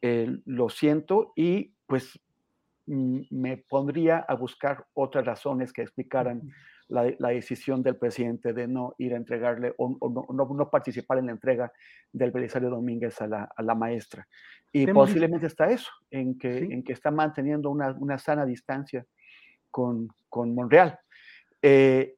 [0.02, 2.20] eh, lo siento y pues
[2.86, 6.42] me pondría a buscar otras razones que explicaran
[6.88, 9.98] la, decisión del presidente de no ir a entregarle o,
[10.34, 11.72] no, participar en la entrega
[12.12, 14.28] del Belisario Domínguez a la, maestra.
[14.72, 19.06] Y posiblemente está eso, en que, en que está manteniendo una, sana distancia
[19.70, 20.98] con, con Monreal.
[21.62, 22.16] Eh,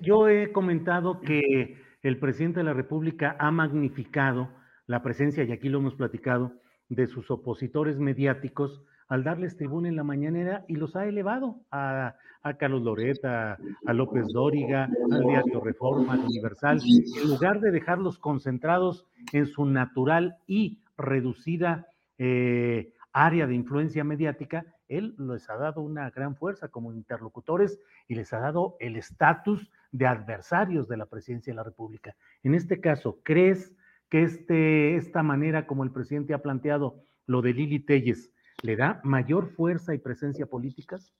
[0.00, 4.52] yo he comentado que el presidente de la República ha magnificado
[4.86, 6.52] la presencia, y aquí lo hemos platicado,
[6.88, 12.16] de sus opositores mediáticos al darles tribuna en la mañanera y los ha elevado a,
[12.58, 19.06] Carlos Loreta, a, López Dóriga, al Diario Reforma, al Universal, en lugar de dejarlos concentrados
[19.32, 26.10] en su natural y reducida eh, área de influencia mediática, él les ha dado una
[26.10, 31.52] gran fuerza como interlocutores y les ha dado el estatus de adversarios de la presidencia
[31.52, 32.14] de la República.
[32.42, 33.74] En este caso, ¿crees
[34.08, 39.00] que este, esta manera como el presidente ha planteado lo de Lili Telles le da
[39.04, 41.12] mayor fuerza y presencia políticas?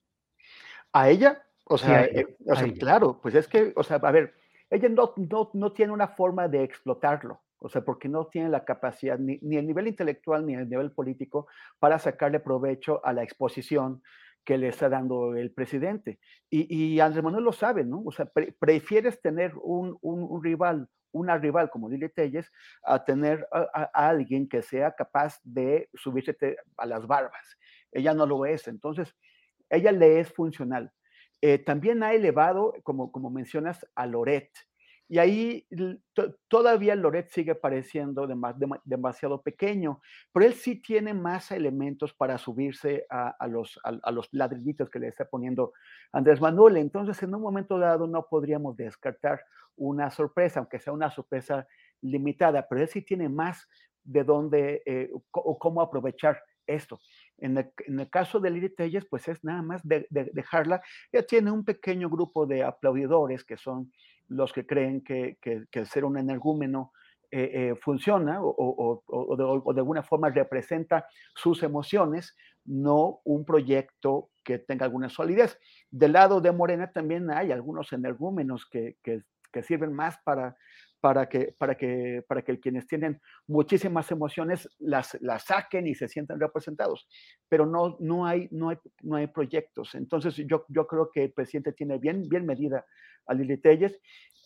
[0.91, 2.25] A ella, o sea, eh,
[2.79, 4.33] claro, pues es que, o sea, a ver,
[4.69, 5.13] ella no,
[5.53, 9.57] no, tiene una forma de explotarlo, o sea, porque no tiene la capacidad, ni, ni
[9.57, 11.47] el nivel intelectual ni el nivel político,
[11.79, 14.01] para sacarle provecho a la exposición
[14.43, 16.19] que le está dando el presidente.
[16.49, 18.01] Y, y Andrés Manuel lo sabe, ¿no?
[18.05, 22.51] O sea, prefieres tener un, un, un, rival una rival como Lili Telles
[22.83, 26.35] a tener a, alguien que sea capaz de subirse
[26.77, 27.57] a las barbas.
[27.91, 29.15] Ella no lo es, entonces
[29.69, 30.91] ella le es funcional.
[31.41, 34.49] Eh, también ha elevado, como, como mencionas, a Loret.
[35.09, 35.65] Y ahí
[36.49, 38.27] todavía Loret sigue pareciendo
[38.83, 40.01] demasiado pequeño,
[40.33, 45.25] pero él sí tiene más elementos para subirse a, los, a, ladrillitos que le está
[45.25, 45.71] poniendo
[46.11, 46.77] Andrés Manuel.
[46.77, 49.41] Entonces, en un momento dado no podríamos descartar
[49.77, 51.65] una sorpresa, aunque sea una sorpresa
[52.01, 53.67] limitada, pero él sí tiene más
[54.03, 56.99] de dónde eh, o cómo aprovechar esto.
[57.39, 60.81] En el, caso de Lili Telles, pues es nada más de, dejarla.
[61.11, 63.91] Ella tiene un pequeño grupo de aplaudidores que son
[64.27, 66.91] los que creen que, que, que ser un energúmeno
[67.29, 74.59] eh, eh, funciona o, o, de, alguna forma representa sus emociones, no un proyecto que
[74.59, 75.59] tenga alguna solidez.
[75.91, 80.55] Del lado de Morena también hay algunos energúmenos que, que, que sirven más para
[81.07, 86.09] para que, para que, para que quienes tienen muchísimas emociones las, las saquen y se
[86.09, 87.07] sientan representados.
[87.47, 89.95] Pero no, no, hay, no, hay, no hay proyectos.
[89.95, 92.85] Entonces yo, yo creo que el presidente tiene bien, bien medida
[93.25, 93.97] a Lili Telles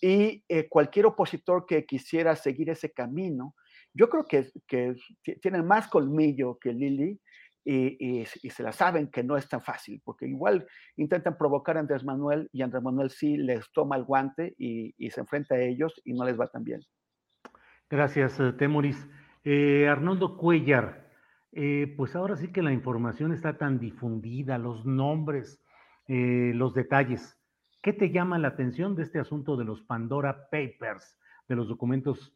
[0.02, 3.56] y eh, cualquier opositor que quisiera seguir ese camino,
[3.92, 4.96] yo creo que, que
[5.42, 7.20] tienen más colmillo que Lili
[7.64, 12.04] y, se la saben que no es tan fácil, porque igual intentan provocar a Andrés
[12.04, 16.14] Manuel y Andrés Manuel sí les toma el guante y, se enfrenta a ellos y
[16.14, 16.82] no les va tan bien.
[17.90, 19.08] Gracias, eh, Temoris.
[19.44, 21.10] Eh, Arnoldo Cuellar,
[21.52, 25.64] eh, pues ahora sí que la información está tan difundida, los nombres,
[26.08, 27.40] los detalles.
[27.82, 32.36] ¿Qué te llama la atención de este asunto de los Pandora Papers, de los documentos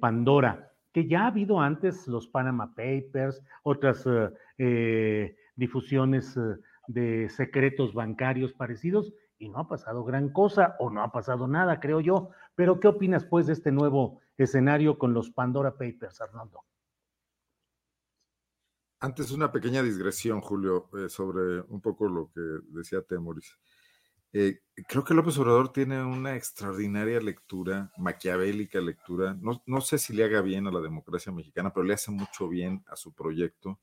[0.00, 0.71] Pandora?
[0.92, 7.94] Que ya ha habido antes los Panama Papers, otras eh, eh, difusiones eh, de secretos
[7.94, 12.30] bancarios parecidos, y no ha pasado gran cosa o no ha pasado nada, creo yo.
[12.54, 16.60] Pero, ¿qué opinas, pues, de este nuevo escenario con los Pandora Papers, Arnoldo?
[19.00, 23.58] Antes una pequeña digresión, Julio, sobre un poco lo que decía Temoris.
[24.34, 29.36] Eh, creo que López Obrador tiene una extraordinaria lectura, maquiavélica lectura.
[29.40, 32.82] No, sé si le haga bien a la democracia mexicana, pero le hace mucho bien
[32.88, 33.78] a su proyecto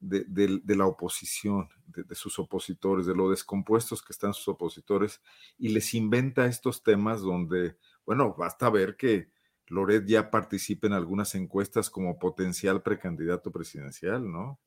[0.00, 0.26] de,
[0.66, 5.20] la oposición, de, sus opositores, de lo descompuestos que están sus opositores,
[5.58, 9.30] y les inventa estos temas donde, bueno, basta ver que
[9.68, 14.60] Loret ya participa en algunas encuestas como potencial precandidato presidencial, ¿no?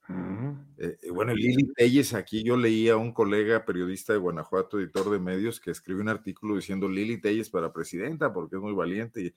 [0.77, 5.09] Eh, eh, bueno, Lili Telles, aquí yo leía a un colega periodista de Guanajuato, editor
[5.09, 9.21] de medios, que escribió un artículo diciendo Lili Telles para presidenta porque es muy valiente.
[9.21, 9.27] Y,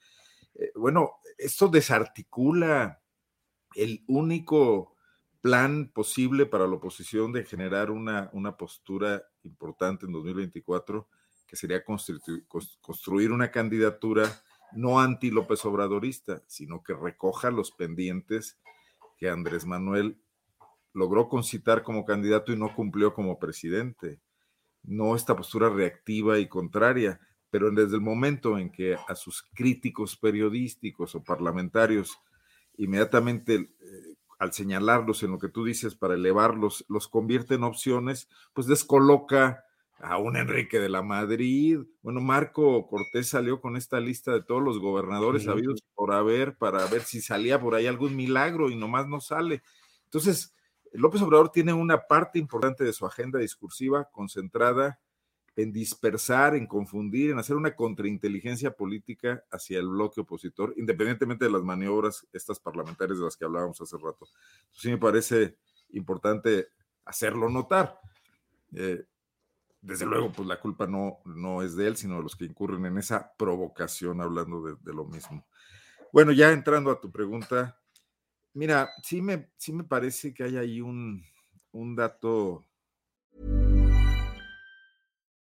[0.56, 3.00] eh, bueno, esto desarticula
[3.76, 4.96] el único
[5.40, 11.08] plan posible para la oposición de generar una, una postura importante en 2024,
[11.46, 14.24] que sería construir una candidatura
[14.74, 18.58] no anti López Obradorista, sino que recoja los pendientes
[19.16, 20.18] que Andrés Manuel
[20.92, 24.20] logró concitar como candidato y no cumplió como presidente.
[24.82, 30.16] No esta postura reactiva y contraria, pero desde el momento en que a sus críticos
[30.16, 32.18] periodísticos o parlamentarios,
[32.76, 38.28] inmediatamente eh, al señalarlos en lo que tú dices para elevarlos, los convierte en opciones,
[38.54, 39.64] pues descoloca
[40.02, 41.78] a un Enrique de la Madrid.
[42.02, 46.84] Bueno, Marco Cortés salió con esta lista de todos los gobernadores habidos por haber para
[46.86, 49.62] ver si salía por ahí algún milagro y nomás no sale.
[50.04, 50.54] Entonces,
[50.92, 55.00] López Obrador tiene una parte importante de su agenda discursiva concentrada
[55.54, 61.50] en dispersar, en confundir, en hacer una contrainteligencia política hacia el bloque opositor, independientemente de
[61.50, 64.26] las maniobras estas parlamentarias de las que hablábamos hace rato.
[64.72, 65.56] sí me parece
[65.90, 66.68] importante
[67.04, 68.00] hacerlo notar.
[68.74, 69.04] Eh,
[69.82, 72.86] desde luego, pues la culpa no, no es de él, sino de los que incurren
[72.86, 75.44] en esa provocación hablando de, lo mismo.
[76.12, 77.76] Bueno, ya entrando a tu pregunta,
[78.54, 81.24] mira, sí me, sí me parece que hay ahí un,
[81.72, 82.64] un dato.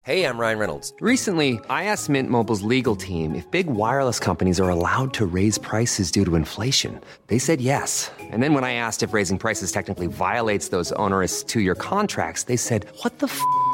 [0.04, 0.94] Hey, I'm Ryan Reynolds.
[1.02, 5.58] Recently, I asked Mint Mobile's legal team if big wireless companies are allowed to raise
[5.58, 7.02] prices due to inflation.
[7.28, 8.10] They said yes.
[8.20, 12.58] And then when I asked if raising prices technically violates those onerous two-year contracts, they
[12.58, 13.40] said, "What the f***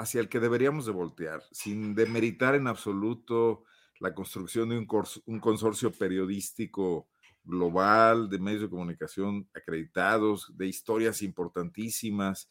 [0.00, 3.64] Hacia el que deberíamos de voltear, sin demeritar en absoluto
[3.98, 7.10] la construcción de un, consorcio periodístico
[7.44, 12.48] global, de medios de comunicación acreditados, de historias importantísimas,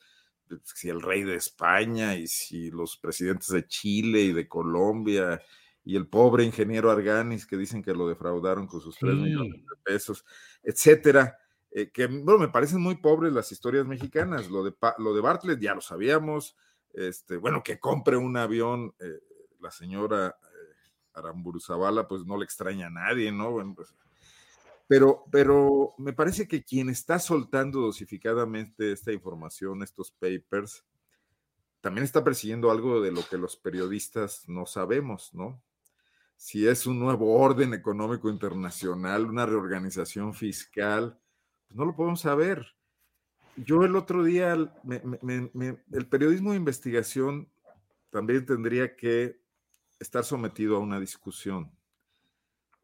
[0.63, 5.41] si el rey de España y si los presidentes de Chile y de Colombia
[5.83, 9.75] y el pobre ingeniero Arganis que dicen que lo defraudaron con sus tres millones de
[9.83, 10.23] pesos,
[10.61, 11.35] etcétera.
[11.71, 14.51] Eh, que bueno, me parecen muy pobres las historias mexicanas.
[14.51, 16.55] Lo de, lo de Bartlett ya lo sabíamos.
[16.93, 19.19] Este, bueno, que compre un avión eh,
[19.59, 23.51] la señora eh, pues no le extraña a nadie, ¿no?
[23.51, 23.93] Bueno, pues,
[24.87, 30.83] pero, pero me parece que quien está soltando dosificadamente esta información, estos papers,
[31.81, 35.61] también está persiguiendo algo de lo que los periodistas no sabemos, ¿no?
[36.35, 41.19] Si es un nuevo orden económico internacional, una reorganización fiscal,
[41.67, 42.78] pues no lo podemos saber.
[43.65, 47.49] Yo el otro día, el periodismo de investigación
[48.09, 49.39] también tendría que
[49.99, 51.71] estar sometido a una discusión.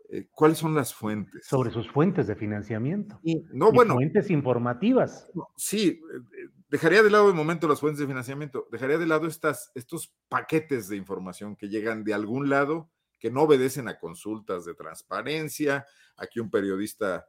[0.09, 1.47] Eh, ¿Cuáles son las fuentes?
[1.47, 3.19] Sobre sus fuentes de financiamiento.
[3.23, 3.95] Y, no, bueno.
[3.95, 5.27] Fuentes informativas.
[5.55, 9.71] Sí, eh, dejaría de lado de momento las fuentes de financiamiento, dejaría de lado estas,
[9.73, 14.75] estos paquetes de información que llegan de algún lado, que no obedecen a consultas de
[14.75, 15.85] transparencia,
[16.17, 17.27] a que un periodista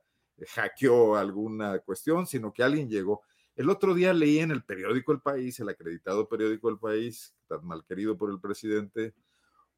[0.55, 3.22] hackeó alguna cuestión, sino que alguien llegó.
[3.57, 7.64] El otro día leí en el periódico El País, el acreditado periódico El País, tan
[7.66, 9.14] mal querido por el presidente,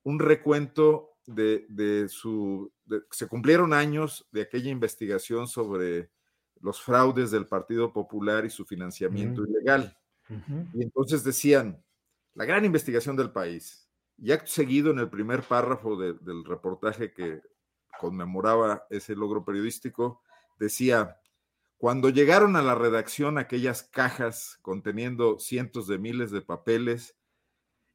[0.02, 2.72] un recuento de, su...
[3.10, 6.10] se cumplieron años de aquella investigación sobre
[6.60, 9.96] los fraudes del Partido Popular y su financiamiento ilegal.
[10.74, 11.82] Y entonces decían,
[12.34, 13.88] la gran investigación del país.
[14.18, 17.40] Y acto seguido, en el primer párrafo del reportaje que
[18.00, 20.22] conmemoraba ese logro periodístico,
[20.58, 21.16] decía,
[21.78, 27.16] cuando llegaron a la redacción aquellas cajas conteniendo cientos de miles de papeles,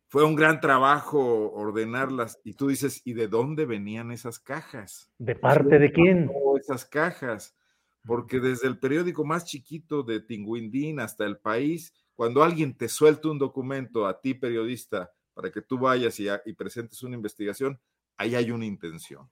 [0.08, 2.40] fue un gran trabajo ordenarlas.
[2.46, 5.12] Y tú dices, ¿y de dónde venían esas cajas?
[5.18, 6.32] ¿De parte de quién?
[6.58, 7.58] Esas cajas.
[8.06, 13.30] Porque desde el periódico más chiquito de Tinguindín hasta el país, cuando alguien te suelta
[13.30, 17.82] un documento a ti, periodista, para que tú vayas y, y presentes una investigación,
[18.16, 19.30] ahí hay una intención.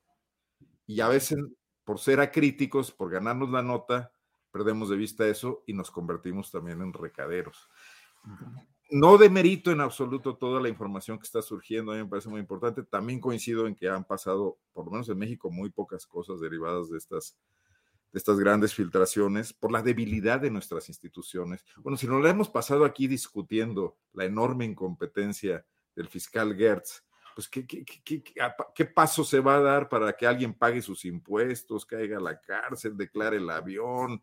[0.87, 1.39] Y a veces,
[1.85, 4.11] por ser acríticos, por ganarnos la nota,
[4.51, 7.69] perdemos de vista eso y nos convertimos también en recaderos
[8.91, 12.41] no demerito en absoluto toda la información que está surgiendo, a mí me parece muy
[12.41, 12.83] importante.
[12.83, 16.89] También coincido en que han pasado, por lo menos en México, muy pocas cosas derivadas
[16.89, 17.37] de estas,
[18.11, 21.63] de estas grandes filtraciones por la debilidad de nuestras instituciones.
[21.77, 27.47] Bueno, si nos la hemos pasado aquí discutiendo la enorme incompetencia del fiscal Gertz, pues
[27.47, 28.21] ¿qué, qué, qué,
[28.75, 32.41] qué, paso se va a dar para que alguien pague sus impuestos, caiga a la
[32.41, 34.21] cárcel, declare el avión,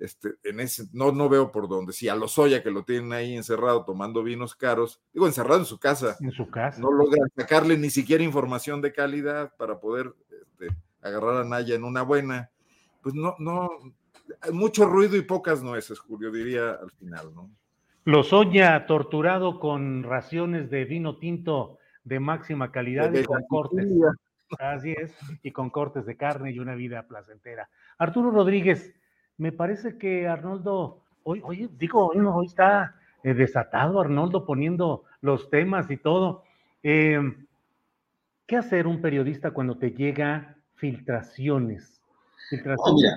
[0.00, 1.92] este, en ese, no, no veo por dónde.
[1.92, 5.78] Si a Lozoya, que lo tienen ahí encerrado tomando vinos caros, digo, encerrado en su
[5.78, 6.16] casa.
[6.20, 6.80] En su casa.
[6.80, 11.84] No logran sacarle ni siquiera información de calidad para poder este, agarrar a Naya en
[11.84, 12.50] una buena.
[13.02, 13.68] Pues no, no,
[14.52, 17.50] mucho ruido y pocas nueces, Julio, diría al final, ¿no?
[18.04, 23.86] Lozoya torturado con raciones de vino tinto de máxima calidad y con cortes.
[24.58, 27.68] Así es, y con cortes de carne y una vida placentera.
[27.98, 28.92] Arturo Rodríguez,
[29.40, 35.90] me parece que Arnoldo, hoy, hoy digo, hoy, está eh, desatado Arnoldo poniendo los temas
[35.90, 36.44] y todo.
[36.82, 37.46] Em,
[38.46, 42.02] ¿Qué hacer un periodista cuando te llega filtraciones?
[42.50, 43.14] Filtraciones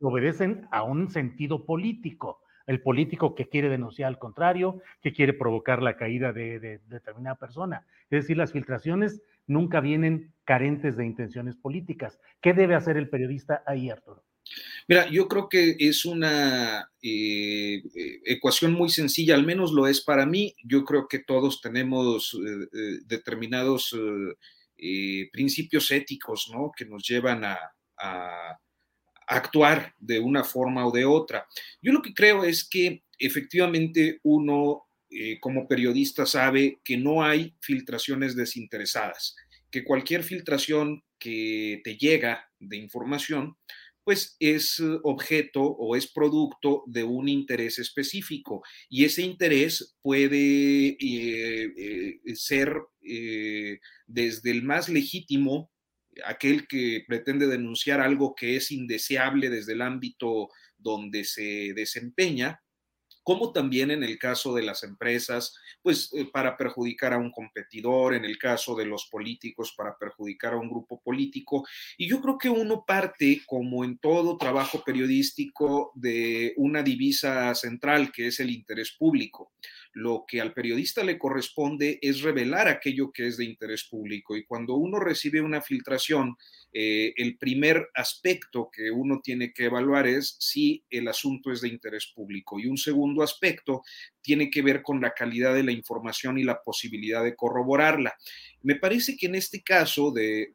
[0.00, 2.40] obedecen a un sentido político.
[2.66, 7.36] El político que quiere denunciar al contrario, que quiere provocar la caída de, de determinada
[7.36, 7.86] persona.
[8.10, 12.18] Es decir, las filtraciones nunca vienen carentes de intenciones políticas.
[12.40, 14.24] ¿Qué debe hacer el periodista ahí, Arturo?
[14.88, 20.00] Mira, yo creo que es una eh, eh, ecuación muy sencilla, al menos lo es
[20.00, 20.54] para mí.
[20.64, 23.94] Yo creo que todos tenemos eh, determinados
[25.32, 26.70] principios éticos, ¿no?
[26.74, 27.58] Que nos llevan a,
[27.98, 28.58] a,
[29.26, 31.46] actuar de una forma o de otra.
[31.82, 34.84] Yo lo que creo es que efectivamente uno
[35.40, 39.36] como periodista sabe que no hay filtraciones desinteresadas,
[39.70, 43.56] que cualquier filtración que te llega de información,
[44.08, 50.96] pues es eh, objeto o es producto de un interés específico y ese interés puede
[50.98, 52.72] eh, eh, ser
[54.06, 55.70] desde el más legítimo,
[56.24, 60.48] aquel que pretende denunciar algo que es indeseable desde el ámbito
[60.78, 62.62] donde se desempeña,
[63.28, 68.14] como también en el caso de las empresas, pues eh, para perjudicar a un competidor,
[68.14, 71.66] en el caso de los políticos, para perjudicar a un grupo político.
[71.98, 78.12] Y yo creo que uno parte, como en todo trabajo periodístico, de una divisa central,
[78.12, 79.52] que es el interés público.
[79.98, 84.36] Lo que al periodista le corresponde es revelar aquello que es de interés público.
[84.36, 86.36] Y cuando uno recibe una filtración,
[86.72, 91.68] eh, el primer aspecto que uno tiene que evaluar es si el asunto es de
[91.68, 92.60] interés público.
[92.60, 93.82] Y un segundo segundo aspecto
[94.28, 98.12] tiene que ver con la calidad de la información y la posibilidad de corroborarla.
[98.60, 100.52] Me parece que en este caso de,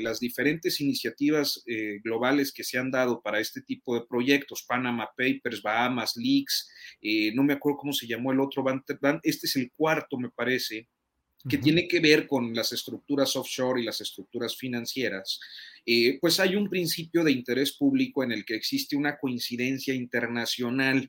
[0.00, 5.08] las diferentes iniciativas eh, globales que se han dado para este tipo de proyectos, Panama
[5.16, 6.68] Papers, Bahamas Leaks,
[7.00, 8.64] eh, no me acuerdo cómo se llamó el otro,
[9.22, 10.88] este es el cuarto, me parece,
[11.48, 15.38] que tiene que ver con las estructuras offshore y las estructuras financieras,
[15.86, 21.08] eh, pues hay un principio de interés público en el que existe una coincidencia internacional.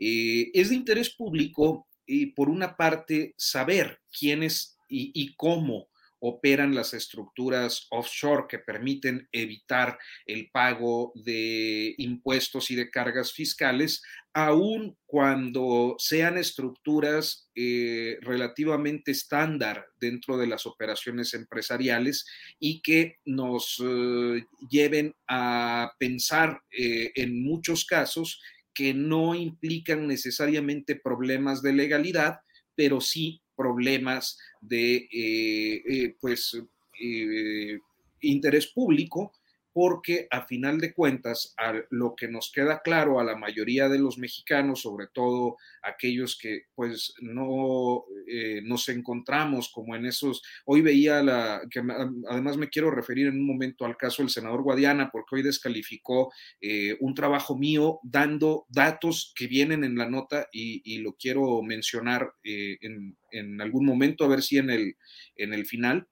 [0.00, 5.90] Eh, es de interés público, eh, por una parte, saber quiénes y, y cómo
[6.20, 14.02] operan las estructuras offshore que permiten evitar el pago de impuestos y de cargas fiscales,
[14.34, 22.26] aun cuando sean estructuras eh, relativamente estándar dentro de las operaciones empresariales
[22.58, 28.40] y que nos eh, lleven a pensar en muchos casos
[28.80, 32.40] que no implican necesariamente problemas de legalidad,
[32.74, 36.58] pero sí problemas de eh, eh, pues,
[36.98, 37.78] eh,
[38.22, 39.32] interés público
[39.72, 43.98] porque a final de cuentas, a lo que nos queda claro a la mayoría de
[43.98, 50.82] los mexicanos, sobre todo aquellos que pues no eh, nos encontramos como en esos, hoy
[50.82, 51.82] veía la, que
[52.28, 56.32] además me quiero referir en un momento al caso del senador Guadiana, porque hoy descalificó
[56.60, 62.34] eh, un trabajo mío dando datos que vienen en la nota y, lo quiero mencionar
[62.44, 64.96] eh, en, en, algún momento, a ver si en el,
[65.36, 66.08] en el final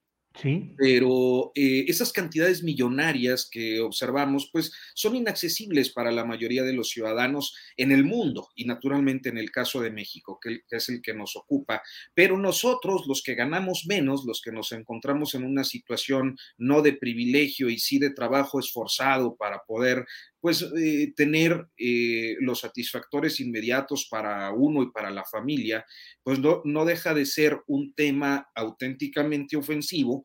[0.76, 6.90] pero eh, esas cantidades millonarias que observamos, pues son inaccesibles para la mayoría de los
[6.90, 11.14] ciudadanos en el mundo y naturalmente en el caso de México, que, es el que
[11.14, 11.82] nos ocupa.
[12.14, 16.92] Pero nosotros, los que ganamos menos, los que nos encontramos en una situación no de
[16.92, 20.06] privilegio y sí de trabajo esforzado para poder
[20.40, 25.84] pues eh, tener eh, los satisfactores inmediatos para uno y para la familia,
[26.22, 30.24] pues no, no deja de ser un tema auténticamente ofensivo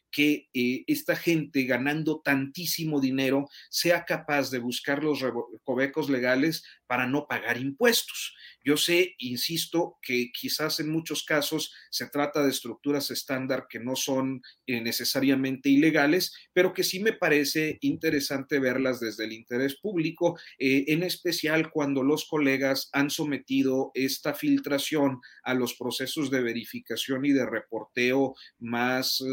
[0.11, 7.07] que eh, esta gente ganando tantísimo dinero sea capaz de buscar los recovecos legales para
[7.07, 8.35] no pagar impuestos.
[8.63, 13.95] Yo sé, insisto, que quizás en muchos casos se trata de estructuras estándar que no
[13.95, 20.37] son eh, necesariamente ilegales, pero que sí me parece interesante verlas desde el interés público,
[20.59, 27.25] eh, en especial cuando los colegas han sometido esta filtración a los procesos de verificación
[27.25, 29.23] y de reporteo más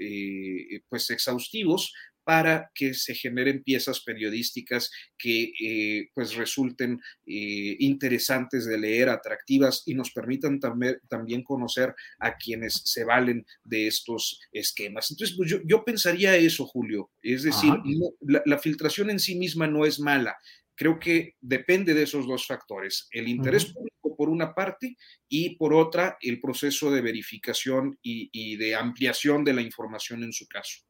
[0.00, 1.92] eh, pues exhaustivos
[2.26, 9.84] para que se generen piezas periodísticas que eh, pues resulten eh, interesantes de leer, atractivas
[9.86, 15.08] y nos permitan también, también conocer a quienes se valen de estos esquemas.
[15.12, 17.12] Entonces, pues yo, pensaría eso, Julio.
[17.22, 17.72] Es decir,
[18.20, 20.36] la, filtración en sí misma no es mala.
[20.74, 24.96] Creo que depende de esos dos factores, el interés público por una parte
[25.28, 30.48] y por otra el proceso de verificación y de ampliación de la información en su
[30.48, 30.86] caso.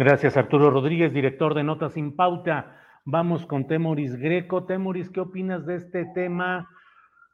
[0.00, 2.80] Gracias, Arturo Rodríguez, director de Notas sin Pauta.
[3.04, 4.64] Vamos con Temoris Greco.
[4.64, 6.68] Temoris, ¿qué opinas de este tema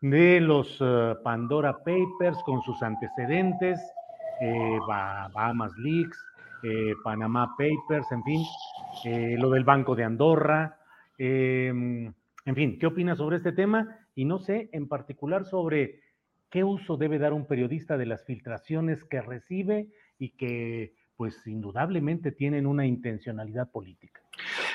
[0.01, 3.79] de los eh, Pandora Papers con sus antecedentes,
[4.41, 6.19] eh, Bahamas Leaks,
[6.65, 8.43] eh, Panama Papers, en fin,
[9.39, 10.79] lo del Banco de Andorra?
[11.19, 12.15] En
[12.55, 14.06] fin, ¿qué opinas sobre este tema?
[14.17, 16.01] Y no sé, en particular sobre
[16.51, 19.89] qué uso debe dar un periodista de las filtraciones que recibe
[20.19, 24.21] y que pues indudablemente tienen una intencionalidad política.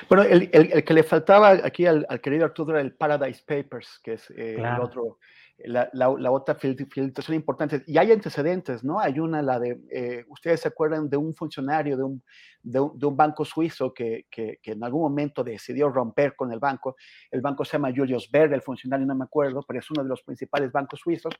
[0.08, 4.30] Bueno, el, que le faltaba aquí al, querido Arturo era el Paradise Papers, que es
[4.30, 5.18] eh, el otro,
[5.64, 7.82] la, otra filtración importante.
[7.86, 9.00] Y hay antecedentes, ¿no?
[9.00, 12.22] Hay una, la de, eh, ustedes se acuerdan de un funcionario de un,
[12.62, 16.96] de un, banco suizo que, que, en algún momento decidió romper con el banco.
[17.30, 20.08] El banco se llama Julius Baer, el funcionario no me acuerdo, pero es uno de
[20.08, 21.34] los principales bancos suizos.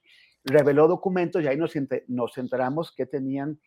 [0.44, 1.72] Reveló documentos y ahí nos,
[2.08, 3.58] nos enteramos que tenían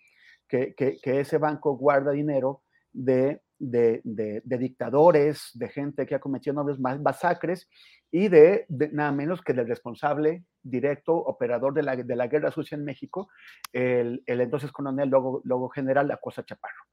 [0.47, 7.69] que, ese banco guarda dinero de, dictadores, de gente que ha cometido nobles masacres
[8.11, 12.75] y de, nada menos que del responsable directo, operador de la, de la guerra sucia
[12.75, 13.29] en México,
[13.71, 16.83] el, entonces coronel, luego, general Acosta Chaparro.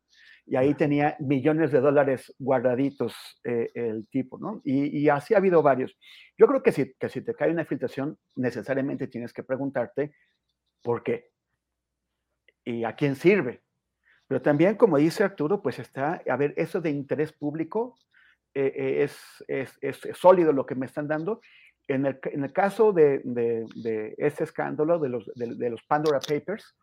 [0.45, 4.61] Y ahí tenía millones de dólares guardaditos eh, el tipo, ¿no?
[4.65, 5.97] Y, así ha habido varios.
[6.37, 10.15] Yo creo que si, que si te cae una filtración, necesariamente tienes que preguntarte
[10.83, 11.31] por qué
[12.65, 13.63] y a quién sirve.
[14.33, 17.99] Pero también, como dice Arturo, pues está, a ver, eso de interés público
[18.55, 19.03] eh, eh,
[19.47, 21.43] es, es, sólido lo que me están dando.
[21.87, 26.75] En el, en el caso de, de, este escándalo de los, de, los Pandora Papers,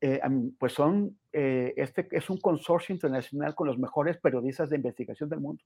[0.00, 0.20] eh,
[0.58, 5.62] pues son, este es un consorcio internacional con los mejores periodistas de investigación del mundo.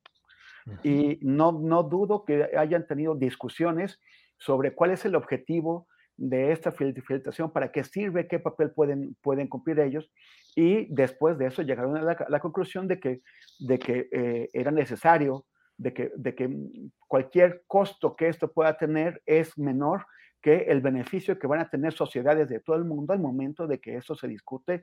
[0.83, 3.99] Y no, no dudo que hayan tenido discusiones
[4.37, 5.87] sobre cuál es el objetivo
[6.19, 10.11] de esta filtración, para qué sirve, qué papel pueden, pueden cumplir ellos,
[10.55, 13.23] y después de eso llegaron a la, conclusión de que,
[13.59, 15.47] de que eh, era necesario,
[15.77, 16.55] de que, de que
[17.09, 20.07] cualquier costo que esto pueda tener es menor
[20.43, 23.81] que el beneficio que van a tener sociedades de todo el mundo al momento de
[23.81, 24.83] que eso se discute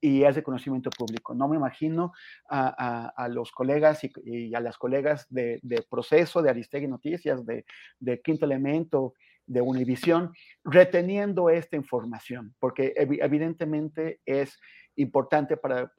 [0.00, 1.34] y es de conocimiento público.
[1.34, 2.12] No me imagino
[2.48, 5.60] a, los colegas y, a las colegas de,
[5.90, 7.64] proceso, de Aristegui Noticias, de,
[7.98, 9.14] de Quinto Elemento,
[9.48, 14.60] de Univisión, reteniendo esta información, porque evidentemente es
[14.98, 15.90] importante para,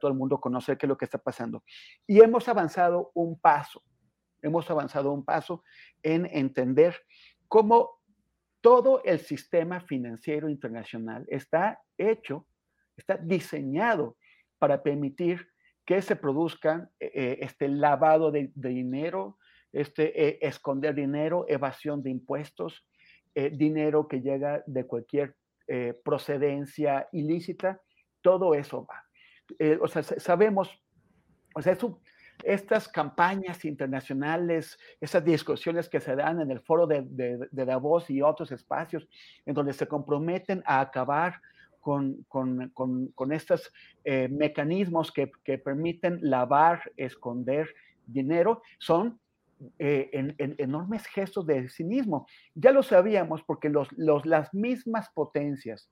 [0.00, 1.62] todo el mundo conocer qué es lo que está pasando.
[2.06, 3.82] Y hemos avanzado un paso,
[4.42, 5.62] hemos avanzado un paso
[6.02, 6.96] en entender
[7.48, 8.00] cómo
[8.60, 12.46] todo el sistema financiero internacional está hecho,
[12.96, 14.16] está diseñado
[14.58, 15.46] para permitir
[15.84, 19.38] que se produzca eh, eh, este lavado de, dinero,
[19.72, 22.86] este eh, esconder dinero, evasión de impuestos,
[23.52, 25.36] dinero que llega de cualquier
[26.02, 27.82] procedencia ilícita,
[28.26, 29.04] todo eso va.
[29.80, 30.68] o sea, sabemos,
[31.54, 32.00] o sea, eso,
[32.42, 38.22] estas campañas internacionales, esas discusiones que se dan en el foro de, de, Davos y
[38.22, 39.06] otros espacios,
[39.46, 41.40] en donde se comprometen a acabar
[41.78, 42.72] con, con,
[43.14, 43.72] con, estos
[44.02, 47.72] eh, mecanismos que, que, permiten lavar, esconder
[48.06, 49.20] dinero, son
[49.78, 52.26] eh, en, enormes gestos de cinismo.
[52.56, 55.88] Ya lo sabíamos porque los, los, las mismas potencias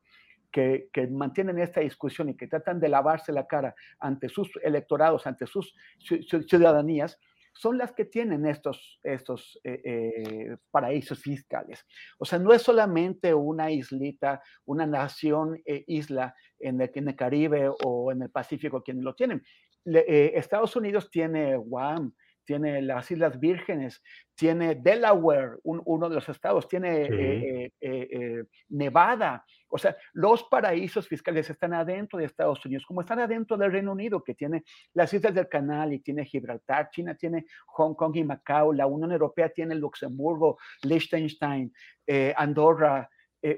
[0.54, 5.46] que, mantienen esta discusión y que tratan de lavarse la cara ante sus electorados, ante
[5.46, 7.18] sus ciudadanías,
[7.52, 11.84] son las que tienen estos, estos eh, eh, paraísos fiscales.
[12.18, 18.12] O sea, no es solamente una islita, una nación eh, isla en el, Caribe o
[18.12, 19.42] en el Pacífico quienes lo tienen.
[19.84, 24.02] Estados Unidos tiene Guam, tiene las Islas Vírgenes,
[24.34, 29.44] tiene Delaware, uno de los estados, tiene eh, eh, eh, Nevada.
[29.68, 33.92] O sea, los paraísos fiscales están adentro de Estados Unidos, como están adentro del Reino
[33.92, 38.24] Unido, que tiene las Islas del Canal y tiene Gibraltar, China tiene Hong Kong y
[38.24, 41.72] Macao, la Unión Europea tiene Luxemburgo, Liechtenstein,
[42.36, 43.08] Andorra,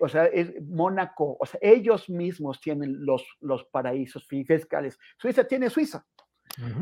[0.00, 0.28] o sea,
[0.68, 4.98] Mónaco, o sea, ellos mismos tienen los, los paraísos fiscales.
[5.16, 6.04] Suiza tiene Suiza,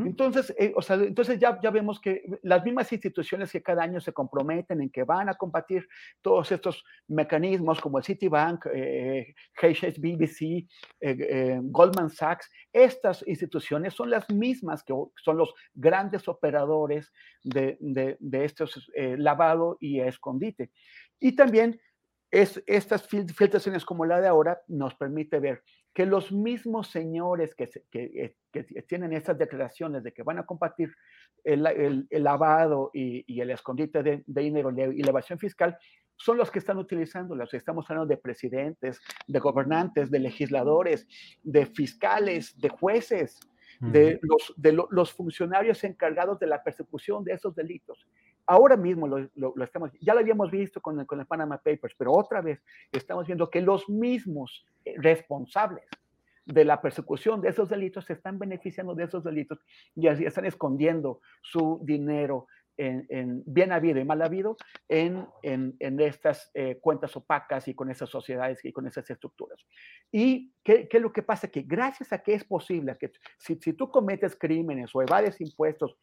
[0.05, 3.99] entonces, eh, o sea, entonces ya, ya vemos que las mismas instituciones que cada año
[3.99, 5.87] se comprometen en que van a combatir
[6.21, 10.67] todos estos mecanismos como el Citibank, eh, HSBC, eh,
[11.01, 17.11] eh, Goldman Sachs, estas instituciones son las mismas que son los grandes operadores
[17.43, 20.71] de, de, de estos lavado y escondite.
[21.19, 21.79] Y también
[22.31, 25.63] es, estas filtraciones como la de ahora nos permite ver
[25.93, 30.93] que los mismos señores que, que, que, tienen estas declaraciones de que van a combatir
[31.43, 31.65] el,
[32.09, 35.77] el, lavado y, y, el escondite de, dinero y la evasión fiscal
[36.17, 37.53] son los que están utilizándolas.
[37.53, 41.07] Estamos hablando de presidentes, de gobernantes, de legisladores,
[41.43, 43.39] de fiscales, de jueces,
[43.79, 48.07] de, los, de los funcionarios encargados de la persecución de esos delitos.
[48.47, 52.41] Ahora mismo lo, estamos, ya lo habíamos visto con con el Panama Papers, pero otra
[52.41, 55.85] vez estamos viendo que los mismos eh, responsables
[56.45, 59.59] de la persecución de esos delitos se están beneficiando de esos delitos
[59.95, 64.57] y así están escondiendo su dinero en, bien habido y mal habido
[64.89, 69.65] en, en, en estas eh, cuentas opacas y con esas sociedades y con esas estructuras.
[70.11, 71.47] ¿Y qué, qué, es lo que pasa?
[71.47, 75.97] Que gracias a que es posible, que si, si tú cometes crímenes o evades impuestos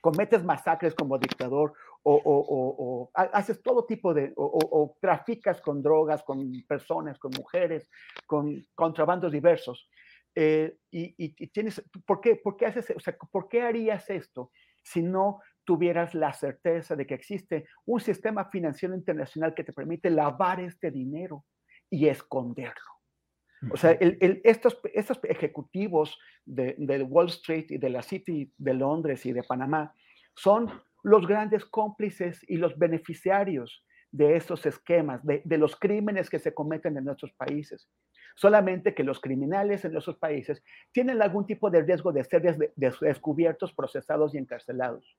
[0.00, 1.72] cometes masacres como dictador
[2.02, 7.88] o, haces todo tipo de, o, traficas con drogas, con personas, con mujeres,
[8.26, 9.88] con contrabandos diversos.
[10.34, 14.52] Eh, y, tienes, ¿por qué, por qué haces, o sea, ¿por qué harías esto
[14.82, 20.10] si no tuvieras la certeza de que existe un sistema financiero internacional que te permite
[20.10, 21.44] lavar este dinero
[21.90, 22.99] y esconderlo?
[23.70, 29.32] O sea, estos, estos, ejecutivos de, Wall Street y de la City de Londres y
[29.32, 29.94] de Panamá
[30.34, 30.70] son
[31.02, 36.96] los grandes cómplices y los beneficiarios de estos esquemas, de, los crímenes que se cometen
[36.96, 37.88] en nuestros países.
[38.34, 43.74] Solamente que los criminales en nuestros países tienen algún tipo de riesgo de ser descubiertos,
[43.74, 45.18] procesados y encarcelados.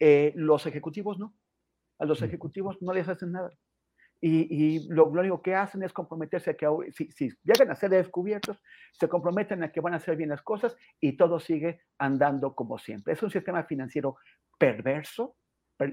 [0.00, 1.34] Eh, los ejecutivos no.
[1.98, 3.50] A los ejecutivos no les hacen nada
[4.20, 8.62] y, lo, único que hacen es comprometerse a que si, si, llegan a ser descubiertos,
[8.92, 12.78] se comprometen a que van a hacer bien las cosas y todo sigue andando como
[12.78, 13.12] siempre.
[13.12, 14.16] Es un sistema financiero
[14.58, 15.36] perverso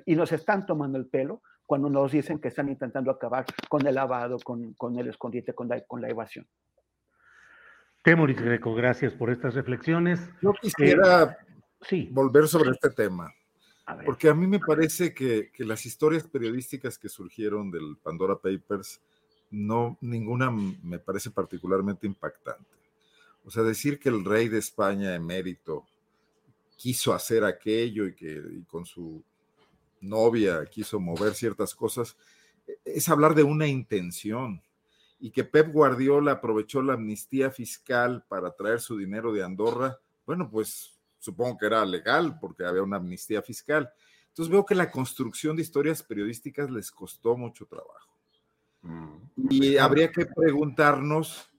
[0.06, 3.96] y nos están tomando el pelo cuando nos dicen que están intentando acabar con el
[3.96, 6.48] lavado, con, con el escondite, con la, con la evasión.
[8.04, 10.20] Temoris Greco, gracias por estas reflexiones.
[10.42, 12.10] Yo quisiera eh, sí.
[12.12, 13.32] volver sobre este tema.
[14.06, 19.02] Porque a mí me parece que, que, las historias periodísticas que surgieron del Pandora Papers,
[19.52, 22.70] no, ninguna me parece particularmente impactante.
[23.46, 25.86] O sea, decir que el rey de España emérito
[26.78, 29.22] quiso hacer aquello y que y con su
[30.02, 32.16] novia quiso mover ciertas cosas,
[32.68, 34.62] e, es hablar de una intención.
[35.20, 40.50] Y que Pep Guardiola aprovechó la amnistía fiscal para traer su dinero de Andorra, bueno,
[40.50, 40.93] pues
[41.24, 43.90] supongo que era legal porque había una amnistía fiscal.
[44.28, 48.14] Entonces veo que la construcción de historias periodísticas les costó mucho trabajo.
[48.82, 49.18] Mm.
[49.50, 51.50] Y habría que preguntarnos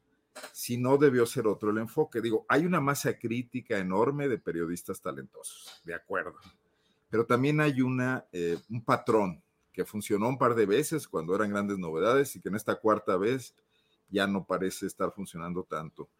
[0.52, 2.20] si no debió ser otro el enfoque.
[2.20, 6.34] Digo, hay una masa crítica enorme de periodistas talentosos, de acuerdo,
[7.08, 9.42] pero también hay una, eh, un patrón
[9.72, 13.16] que funcionó un par de veces cuando eran grandes novedades y que en esta cuarta
[13.16, 13.54] vez
[14.10, 16.10] ya no parece estar funcionando tanto.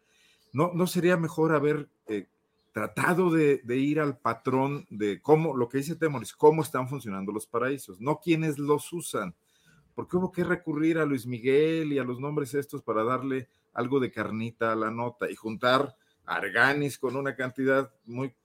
[0.51, 2.27] ¿No, no sería mejor haber eh,
[2.75, 7.47] tratado de, ir al patrón de cómo, lo que dice Temoris, cómo están funcionando los
[7.47, 9.33] paraísos, no quienes los usan?
[9.93, 14.01] Porque hubo que recurrir a Luis Miguel y a los nombres estos para darle algo
[14.01, 15.95] de carnita a la nota y juntar
[16.25, 18.35] Arganis con una cantidad muy eh,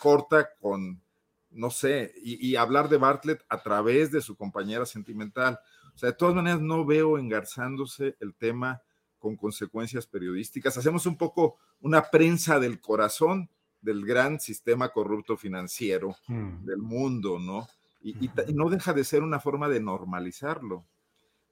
[0.00, 1.02] corta con,
[1.50, 5.60] no sé, y, hablar de Bartlett a través de su compañera sentimental.
[5.94, 8.80] O sea, de todas maneras no veo engarzándose el tema
[9.18, 10.78] con consecuencias periodísticas.
[10.78, 13.50] Hacemos un poco una prensa del corazón
[13.80, 16.64] del gran sistema corrupto financiero mm.
[16.64, 17.66] del mundo, ¿no?
[18.02, 20.84] y, no deja de ser una forma de normalizarlo.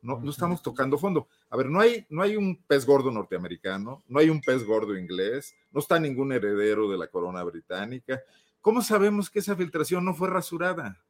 [0.02, 1.26] No, no estamos tocando fondo.
[1.50, 4.96] A ver, no hay, no hay un pez gordo norteamericano, no hay un pez gordo
[4.96, 8.20] inglés, no está ningún heredero de la corona británica.
[8.60, 11.00] ¿Cómo sabemos que esa filtración no fue rasurada?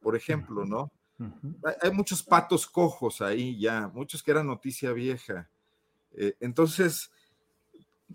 [0.00, 0.90] Por ejemplo, ¿no?
[1.82, 5.48] Hay muchos patos cojos ahí ya, muchos que eran noticia vieja.
[6.12, 7.10] Eh, entonces,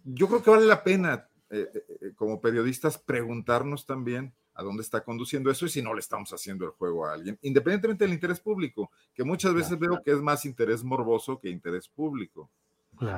[0.06, 1.70] yo creo que vale la pena eh,
[2.02, 6.34] eh, como periodistas preguntarnos también a dónde está conduciendo eso y si no le estamos
[6.34, 10.20] haciendo el juego a alguien, independientemente del interés público, que muchas veces veo que es
[10.20, 12.50] más interés morboso que interés público.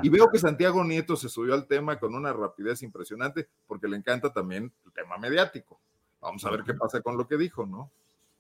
[0.02, 3.96] Y veo que Santiago Nieto se subió al tema con una rapidez impresionante porque le
[3.96, 5.80] encanta también el tema mediático.
[6.20, 7.90] Vamos a ver qué pasa con lo que dijo, ¿no?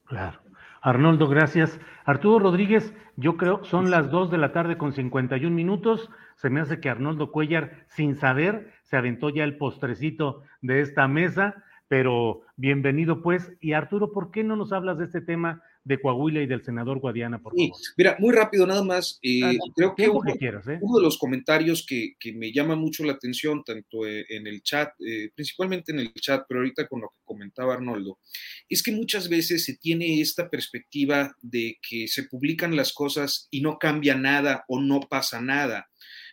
[0.05, 0.39] Claro.
[0.81, 1.79] Arnoldo, gracias.
[2.03, 6.09] Arturo Rodríguez, yo creo son las 2 de la tarde con 51 minutos.
[6.35, 11.07] Se me hace que Arnoldo Cuellar, sin saber, se aventó ya el postrecito de esta
[11.07, 13.51] mesa pero bienvenido pues.
[13.61, 16.99] Y Arturo, ¿por qué no nos hablas de este tema de Coahuila y del senador
[16.99, 17.77] Guadiana, por favor?
[17.95, 19.19] mira, muy rápido nada más.
[19.21, 20.79] Eh, ah, creo que, uno, ¿eh?
[20.81, 24.63] uno, de los comentarios que, que, me llama mucho la atención, tanto eh, en el
[24.63, 24.89] chat,
[25.35, 28.17] principalmente en el chat, pero ahorita con lo que comentaba Arnoldo,
[28.67, 33.61] es que muchas veces se tiene esta perspectiva de que se publican las cosas y
[33.61, 35.87] no cambia nada o no pasa nada.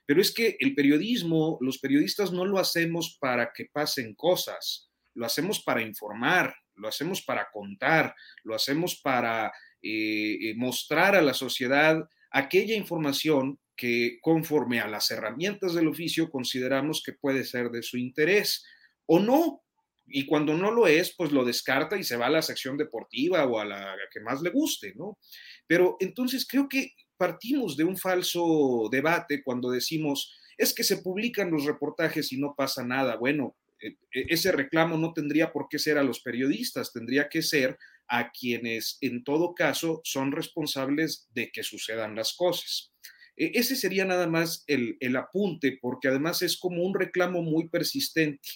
[0.07, 5.26] Pero es que el periodismo, los periodistas no lo hacemos para que pasen cosas lo
[5.26, 11.34] hacemos para informar, lo hacemos para contar, lo hacemos para eh, eh, mostrar a la
[11.34, 17.82] sociedad aquella información que conforme a las herramientas del oficio consideramos que puede ser de
[17.82, 18.64] su interés
[19.07, 19.62] o no.
[20.07, 23.46] Y cuando no lo es, pues lo descarta y se va a la sección deportiva
[23.46, 25.18] o a la que más le guste, ¿no?
[25.66, 26.92] Pero entonces creo que
[27.23, 32.57] partimos de un falso debate cuando decimos, es que se publican los reportajes y no
[32.57, 33.14] pasa nada.
[33.14, 37.43] Bueno, e, e, ese reclamo no tendría por qué ser a los periodistas, tendría que
[37.43, 42.93] ser a quienes en todo caso son responsables de que sucedan las cosas.
[43.37, 48.49] E, ese sería nada más el, apunte, porque además es como un reclamo muy persistente.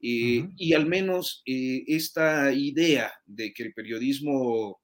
[0.00, 4.80] Y al menos eh, esta idea de que el periodismo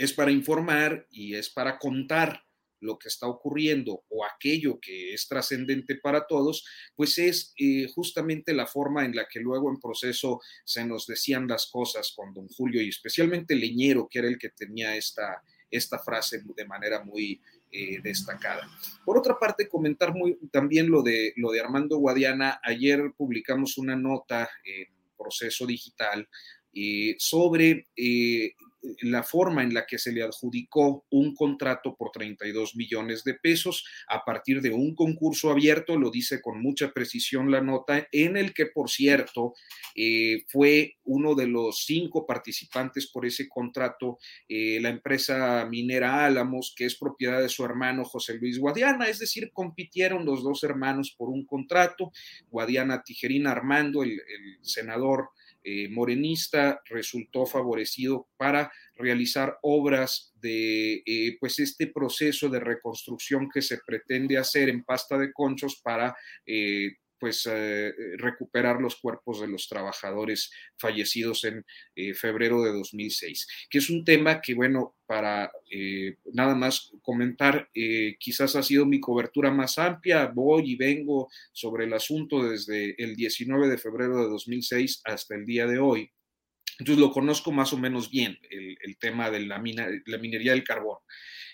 [0.00, 2.42] es para informar y es para contar
[2.80, 6.64] lo que está ocurriendo o aquello que es trascendente para todos,
[6.96, 11.46] pues es eh, justamente la forma en la que luego en proceso se nos decían
[11.46, 15.98] las cosas con don Julio y especialmente Leñero, que era el que tenía esta, esta
[15.98, 17.40] frase de manera muy
[17.72, 18.68] eh, destacada.
[19.04, 22.60] Por otra parte, comentar muy, también lo de, lo de Armando Guadiana.
[22.64, 26.28] Ayer publicamos una nota en proceso digital
[26.74, 27.88] eh, sobre
[29.02, 33.84] la forma en la que se le adjudicó un contrato por 32 millones de pesos
[34.08, 38.54] a partir de un concurso abierto, lo dice con mucha precisión la nota, en el
[38.54, 39.54] que, por cierto,
[39.94, 44.18] eh, fue uno de los cinco participantes por ese contrato,
[44.48, 49.18] eh, la empresa minera Álamos, que es propiedad de su hermano José Luis Guadiana, es
[49.18, 52.12] decir, compitieron los dos hermanos por un contrato,
[52.48, 54.20] Guadiana Tijerina Armando, el
[54.62, 55.30] senador
[55.62, 63.62] eh, morenista resultó favorecido para realizar obras de eh, pues este proceso de reconstrucción que
[63.62, 67.48] se pretende hacer en pasta de conchos para eh, pues
[68.16, 71.64] recuperar los cuerpos de los trabajadores fallecidos en
[72.14, 75.52] febrero de 2006, que es un tema que, bueno, para
[76.32, 77.68] nada más comentar,
[78.18, 83.14] quizás ha sido mi cobertura más amplia, voy y vengo sobre el asunto desde el
[83.16, 86.10] 19 de febrero de 2006 hasta el día de hoy.
[86.80, 90.98] Entonces lo conozco más o menos bien, el, tema de la, minería del carbón.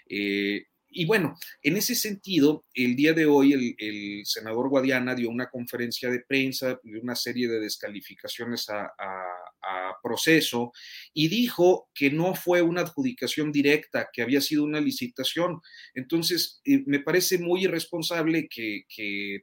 [0.09, 5.51] Eh, y bueno, en ese sentido, el día de hoy el, senador Guadiana dio una
[5.51, 8.95] conferencia de prensa y una serie de descalificaciones a
[10.03, 10.73] proceso
[11.13, 15.61] y dijo que no fue una adjudicación directa, que había sido una licitación.
[15.95, 18.85] Entonces, eh, me parece muy irresponsable que,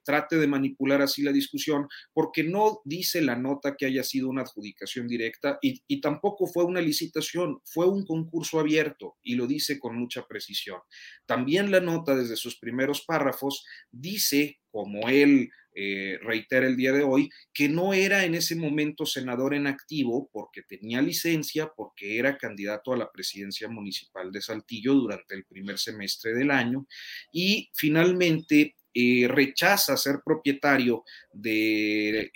[0.03, 4.41] trate de manipular así la discusión porque no dice la nota que haya sido una
[4.41, 9.79] adjudicación directa y, y tampoco fue una licitación, fue un concurso abierto y lo dice
[9.79, 10.79] con mucha precisión.
[11.25, 17.03] También la nota desde sus primeros párrafos dice, como él eh, reitera el día de
[17.03, 22.37] hoy, que no era en ese momento senador en activo porque tenía licencia, porque era
[22.37, 26.87] candidato a la presidencia municipal de Saltillo durante el primer semestre del año
[27.31, 31.03] y finalmente eh, rechaza ser propietario
[31.33, 32.31] de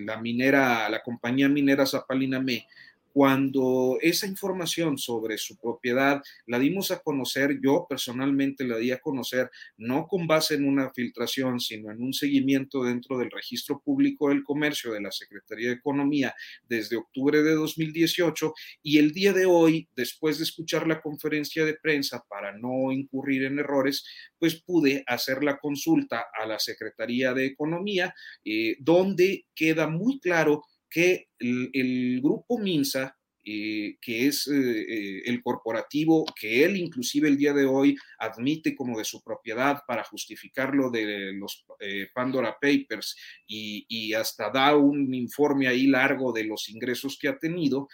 [0.00, 2.66] la minera, la compañía minera Zapalina Me
[3.12, 9.00] cuando esa información sobre su propiedad la dimos a conocer, yo personalmente la di a
[9.00, 14.30] conocer no con base en una filtración, sino en un seguimiento dentro del registro público
[14.30, 16.34] del comercio de la Secretaría de Economía
[16.68, 21.74] desde octubre de 2018 y el día de hoy, después de escuchar la conferencia de
[21.74, 24.04] prensa para no incurrir en errores,
[24.38, 30.62] pues pude hacer la consulta a la Secretaría de Economía, eh, donde queda muy claro
[30.92, 37.36] que el, grupo Minsa, eh, que es eh, eh, el corporativo que él inclusive el
[37.36, 41.64] día de hoy admite como de su propiedad para justificarlo de los
[42.14, 43.16] Pandora Papers
[43.48, 47.88] y, y, hasta da un informe ahí largo de los ingresos que ha tenido,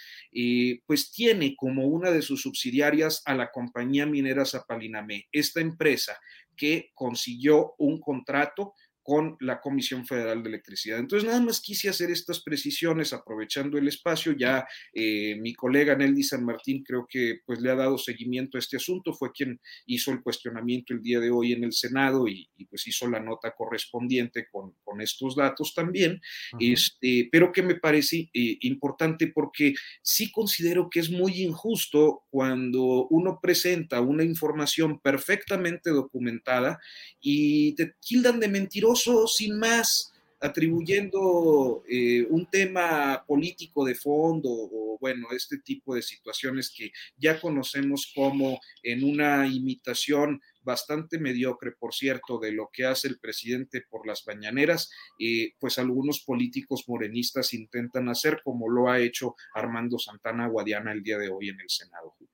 [0.85, 6.19] pues tiene como una de sus subsidiarias a la compañía minera Zapalinamé, esta empresa
[6.59, 8.75] que consiguió un contrato
[9.09, 10.99] con la Comisión Federal de Electricidad.
[10.99, 14.35] Entonces, nada más quise hacer estas precisiones aprovechando el espacio.
[14.39, 18.61] Ya eh, mi colega Nelly San Martín creo que pues le ha dado seguimiento a
[18.61, 22.51] este asunto, fue quien hizo el cuestionamiento el día de hoy en el Senado y,
[22.69, 26.21] pues hizo la nota correspondiente con, con estos datos también,
[26.61, 33.07] este, pero que me parece eh, importante porque sí considero que es muy injusto cuando
[33.09, 36.79] uno presenta una información perfectamente documentada
[37.23, 44.97] y te tildan de mentiroso sin más, atribuyendo eh, un tema político de fondo o
[45.01, 51.95] bueno, este tipo de situaciones que ya conocemos como en una imitación bastante mediocre, por
[51.95, 57.55] cierto, de lo que hace el presidente por las mañaneras, eh, pues algunos políticos morenistas
[57.55, 61.71] intentan hacer como lo ha hecho Armando Santana Guadiana el día de hoy en el
[61.71, 62.33] Senado, Julio.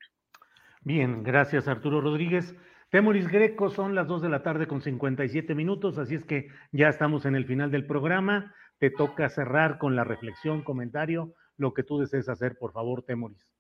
[0.83, 2.55] Bien, gracias Arturo Rodríguez.
[2.95, 6.89] Temoris Greco, son las 2 de la tarde con 57 minutos, así es que ya
[6.89, 8.55] estamos en el final del programa.
[8.79, 13.53] Te toca cerrar con la reflexión, comentario, lo que tú desees hacer, por favor, Temoris.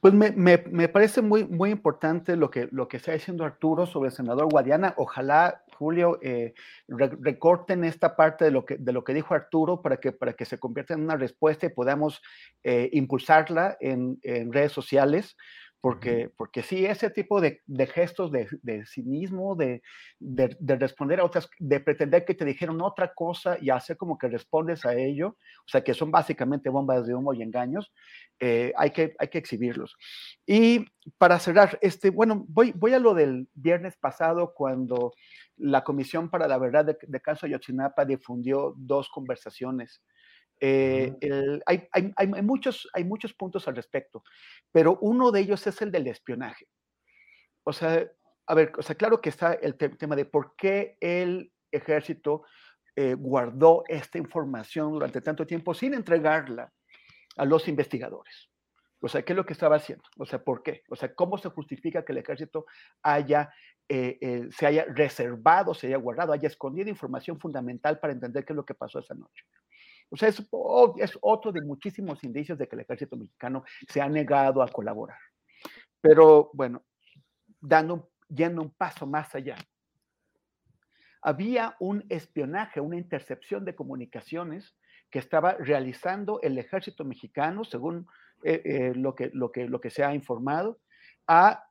[0.00, 4.14] Pues me, parece muy, muy importante lo que, lo que está diciendo Arturo sobre el
[4.14, 4.94] senador Guadiana.
[4.96, 6.54] Ojalá, Julio, eh,
[6.88, 10.46] recorten esta parte de lo, que, de lo que dijo Arturo para que, para que
[10.46, 12.22] se convierta en una respuesta y podamos
[12.64, 15.36] eh, impulsarla en, en redes sociales
[15.84, 17.60] porque, porque sí, ese tipo de,
[17.92, 19.82] gestos de, cinismo, de,
[20.58, 24.86] responder a otras, de pretender que te dijeron otra cosa y hacer como que respondes
[24.86, 27.92] a ello, o sea, que son básicamente bombas de humo y engaños,
[28.40, 29.98] eh, hay, que, hay que exhibirlos.
[30.46, 30.86] Y
[31.18, 35.12] para cerrar, este, bueno, voy, voy a lo del viernes pasado cuando
[35.58, 40.02] la Comisión para la Verdad de, de Caso Ayotzinapa difundió dos conversaciones
[40.60, 41.12] eh,
[41.66, 44.22] hay, muchos, hay muchos puntos al respecto,
[44.72, 46.66] pero uno de ellos es el del espionaje.
[47.64, 48.06] O sea,
[48.46, 52.44] a ver, o sea, claro que está el tema de por qué el ejército
[52.96, 56.72] eh, guardó esta información durante tanto tiempo sin entregarla
[57.36, 58.48] a los investigadores.
[59.00, 60.04] O sea, ¿qué es lo que estaba haciendo?
[60.18, 60.82] O sea, ¿por qué?
[60.88, 62.64] O sea, ¿cómo se justifica que el ejército
[63.02, 63.52] haya,
[63.88, 68.56] eh, se haya reservado, se haya guardado, haya escondido información fundamental para entender qué es
[68.56, 69.44] lo que pasó esa noche?
[70.10, 70.42] O sea, es,
[71.20, 75.18] otro de muchísimos indicios de que el ejército mexicano se ha negado a colaborar.
[76.00, 76.84] Pero bueno,
[77.60, 79.56] dando, yendo un paso más allá,
[81.22, 84.76] había un espionaje, una intercepción de comunicaciones
[85.10, 88.06] que estaba realizando el ejército mexicano, según
[88.42, 90.80] eh, eh, lo, que, lo, que, lo que se ha informado,
[91.26, 91.64] a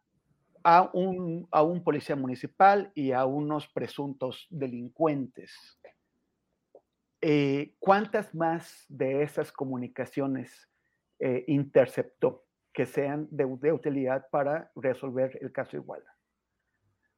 [0.64, 5.52] a un, a un policía municipal y a unos presuntos delincuentes.
[7.26, 10.70] Eh, ¿Cuántas más de esas comunicaciones
[11.20, 16.14] eh, interceptó que sean de, utilidad para resolver el caso Iguala?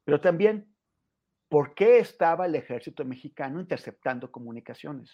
[0.04, 0.72] Pero también,
[1.50, 5.12] ¿por qué estaba el ejército mexicano interceptando comunicaciones?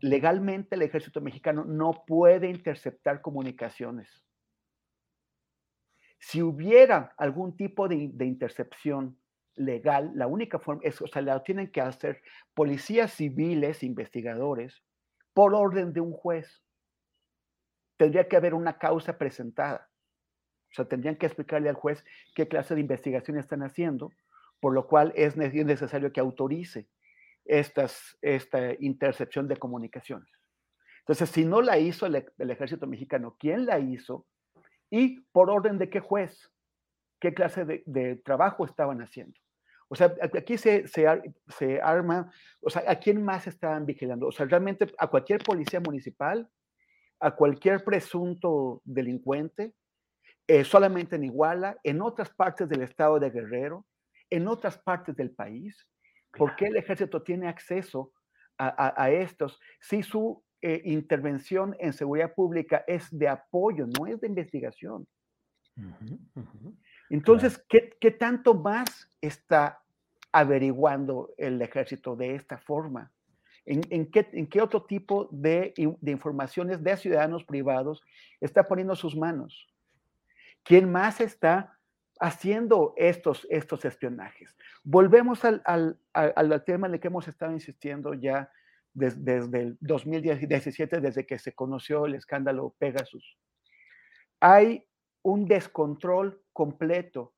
[0.00, 4.24] Legalmente el ejército mexicano no puede interceptar comunicaciones
[6.20, 9.18] si hubiera algún tipo de, intercepción
[9.60, 12.22] legal, la única forma es, o sea, la tienen que hacer
[12.54, 14.82] policías civiles, investigadores,
[15.34, 16.62] por orden de un juez.
[17.96, 19.88] Tendría que haber una causa presentada.
[20.70, 22.04] O sea, tendrían que explicarle al juez
[22.34, 24.10] qué clase de investigación están haciendo,
[24.60, 26.88] por lo cual es necesario que autorice
[27.44, 30.30] estas, esta intercepción de comunicaciones.
[31.00, 34.26] Entonces, si no la hizo el, el ejército mexicano, ¿quién la hizo?
[34.90, 36.50] y por orden de qué juez,
[37.20, 39.38] qué clase de, trabajo estaban haciendo.
[39.92, 44.28] O sea, aquí se, se, arma, o sea, ¿a quién más estaban vigilando?
[44.28, 46.48] O sea, realmente a cualquier policía municipal,
[47.18, 49.74] a cualquier presunto delincuente,
[50.46, 53.84] eh, solamente en Iguala, en otras partes del estado de Guerrero,
[54.30, 55.86] en otras partes del país.
[56.32, 58.12] ¿Por qué el ejército tiene acceso
[58.56, 64.20] a, a estos si su eh, intervención en seguridad pública es de apoyo, no es
[64.20, 65.08] de investigación.
[67.08, 69.79] Entonces, ¿qué, tanto más está
[70.32, 73.12] averiguando el ejército de esta forma?
[73.66, 78.02] ¿En, qué, otro tipo de, informaciones de ciudadanos privados
[78.40, 79.68] está poniendo sus manos?
[80.64, 81.78] ¿Quién más está
[82.18, 84.56] haciendo estos, estos espionajes?
[84.82, 85.62] Volvemos al,
[86.12, 88.50] al tema en el que hemos estado insistiendo ya
[88.92, 93.38] desde el 2017, desde que se conoció el escándalo Pegasus.
[94.40, 94.86] Hay
[95.22, 97.34] un descontrol completo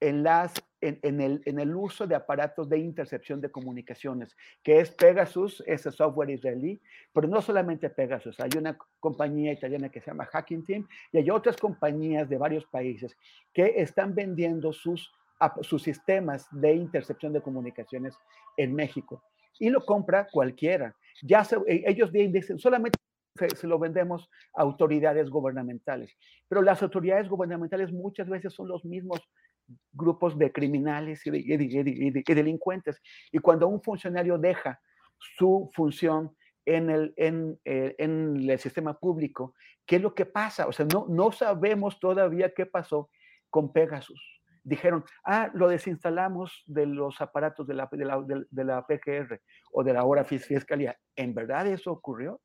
[0.00, 4.90] en, las, en, el, en el uso de aparatos de intercepción de comunicaciones, que es
[4.90, 6.80] Pegasus, ese software israelí,
[7.12, 11.30] pero no solamente Pegasus, hay una compañía italiana que se llama Hacking Team y hay
[11.30, 13.16] otras compañías de varios países
[13.52, 15.12] que están vendiendo sus,
[15.62, 18.14] sus sistemas de intercepción de comunicaciones
[18.56, 19.22] en México
[19.58, 20.96] y lo compra cualquiera.
[21.22, 22.98] Ya e, ellos dicen, solamente
[23.34, 26.16] se, lo vendemos a autoridades gubernamentales,
[26.48, 29.20] pero las autoridades gubernamentales muchas veces son los mismos
[29.92, 33.00] grupos de criminales y, delincuentes.
[33.32, 34.80] Y cuando un funcionario deja
[35.18, 39.54] su función en el, en, eh, en el sistema público,
[39.86, 40.66] ¿qué es lo que pasa?
[40.66, 43.10] O sea, no, no sabemos todavía qué pasó
[43.48, 49.40] con Pegasus dijeron, ah, lo desinstalamos de los aparatos de la, de la, PGR
[49.72, 50.98] o de la hora fiscalía.
[51.16, 52.40] ¿En verdad eso ocurrió?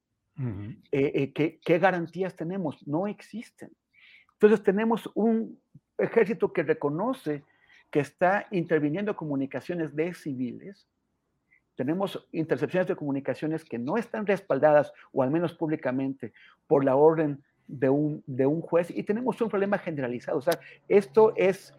[0.92, 2.86] Eh, eh, ¿qué, garantías tenemos?
[2.88, 3.72] No existen.
[4.34, 5.62] Entonces tenemos un
[5.98, 7.44] ejército que reconoce
[7.92, 10.88] que está interviniendo comunicaciones de civiles.
[11.76, 16.34] Tenemos intercepciones de comunicaciones que no están respaldadas, o al menos públicamente,
[16.68, 18.90] por la orden de un, de un juez.
[18.92, 20.38] Y tenemos un problema generalizado.
[20.38, 21.74] O sea, esto es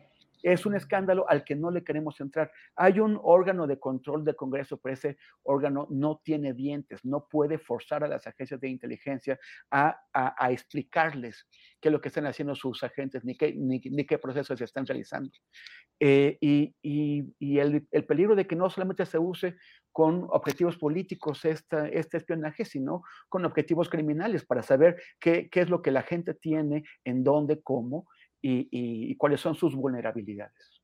[0.53, 2.53] es un escándalo al que no le queremos entrar.
[2.76, 7.59] Hay un órgano de control del Congreso, pero ese órgano no tiene dientes, no puede
[7.59, 9.40] forzar a las agencias de inteligencia
[9.72, 9.99] a,
[10.49, 11.49] explicarles
[11.80, 15.32] qué es lo que están haciendo sus agentes, ni qué, procesos se están realizando.
[15.99, 19.57] Eh, y, el, peligro de que no solamente se use
[19.90, 25.82] con objetivos políticos esta, este espionaje, sino con objetivos criminales para saber qué es lo
[25.82, 28.07] que la gente tiene, en dónde, cómo,
[28.47, 30.82] y, cuáles son sus vulnerabilidades.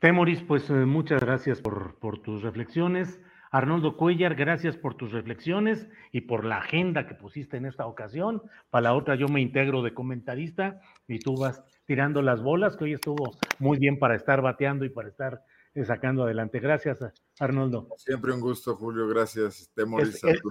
[0.00, 3.20] Temoris, pues eh, muchas gracias por, por, tus reflexiones.
[3.50, 8.42] Arnoldo Cuellar, gracias por tus reflexiones y por la agenda que pusiste en esta ocasión.
[8.70, 12.84] Para la otra yo me integro de comentarista y tú vas tirando las bolas, que
[12.84, 15.42] hoy estuvo muy bien para estar bateando y para estar
[15.74, 16.58] eh, sacando adelante.
[16.58, 16.98] Gracias,
[17.38, 17.88] Arnoldo.
[17.96, 19.08] Siempre un gusto, Julio.
[19.08, 20.42] Gracias, Temoris, es,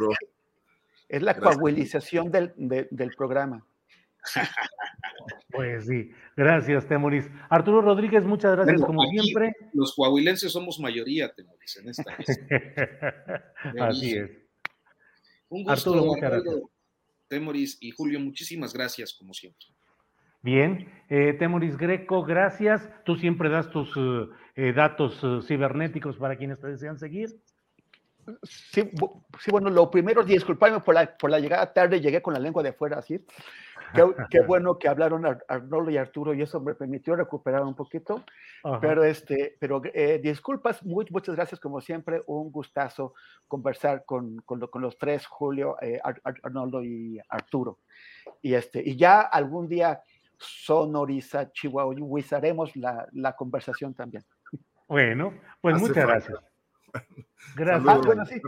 [1.10, 3.64] Es, la coagulización del, del programa.
[5.52, 7.30] Pues sí, gracias, Temoris.
[7.50, 9.56] Arturo Rodríguez, muchas gracias como siempre.
[9.74, 12.04] Los coahuilenses somos mayoría, Temoris, en esta
[13.88, 14.30] Así es.
[15.48, 16.56] Un gusto, Arturo, muchas gracias.
[17.28, 19.66] Temoris y Julio, muchísimas gracias como siempre.
[20.42, 22.88] Bien, eh, Temoris Greco, gracias.
[23.04, 23.92] Tú siempre das tus
[24.56, 27.30] eh, datos eh, cibernéticos para quienes te desean seguir.
[28.44, 28.90] Sí,
[29.40, 32.62] sí, bueno, lo primero, disculparme por la, por la llegada tarde, llegué con la lengua
[32.62, 33.20] de fuera, así.
[34.30, 38.24] Qué, bueno que hablaron Arnoldo y Arturo y eso me permitió recuperar un poquito.
[38.82, 43.14] Pero, este, pero eh, disculpas, muy, muchas gracias como siempre, un gustazo
[43.48, 46.00] conversar con, con, con los tres, Julio, eh,
[46.44, 47.80] Arnoldo y Arturo.
[48.42, 50.02] Y, este, y ya algún día
[50.38, 54.24] sonoriza, chihuahuizaremos la, la conversación también.
[54.88, 56.40] Bueno, pues muchas gracias.
[57.56, 57.88] Gracias.
[57.88, 58.42] Ah, bueno, sí,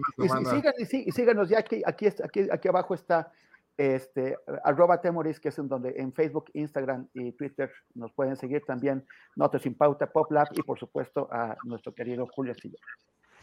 [1.05, 3.31] y, síganos, ya aquí, aquí, aquí, aquí abajo está
[3.77, 8.63] este, arroba temoris, que es en donde en Facebook, Instagram y Twitter nos pueden seguir
[8.65, 9.05] también
[9.35, 12.83] Notas sin Pauta, PopLab y por supuesto a nuestro querido Julio Astillero.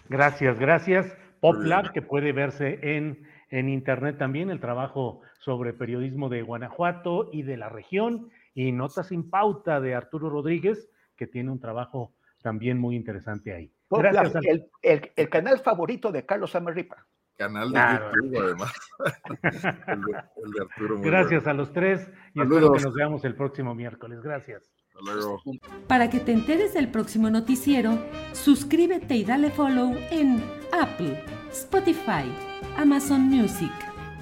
[0.08, 1.16] Gracias, gracias.
[1.40, 7.42] PopLab, que puede verse en, en internet también, el trabajo sobre periodismo de Guanajuato y
[7.42, 12.12] de la región, y Notas sin Pauta de Arturo Rodríguez, que tiene un trabajo
[12.42, 13.72] también muy interesante ahí.
[13.90, 14.34] Gracias.
[14.44, 17.06] El, el, el canal favorito de Carlos Amarripa
[17.36, 18.72] canal de YouTube, además.
[19.86, 21.00] el, de, Arturo.
[21.00, 24.20] Gracias a los tres y espero que nos veamos el próximo miércoles.
[24.22, 24.70] Gracias.
[24.88, 25.40] Hasta luego.
[25.88, 27.98] Para que te enteres del próximo noticiero,
[28.32, 32.30] suscríbete y dale follow en Apple, Spotify,
[32.76, 33.72] Amazon Music,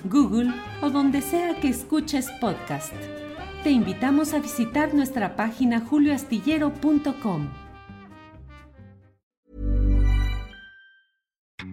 [0.05, 2.95] Google o donde sea que escuches podcast.
[3.63, 7.62] Te invitamos a visitar nuestra página julioastillero.com.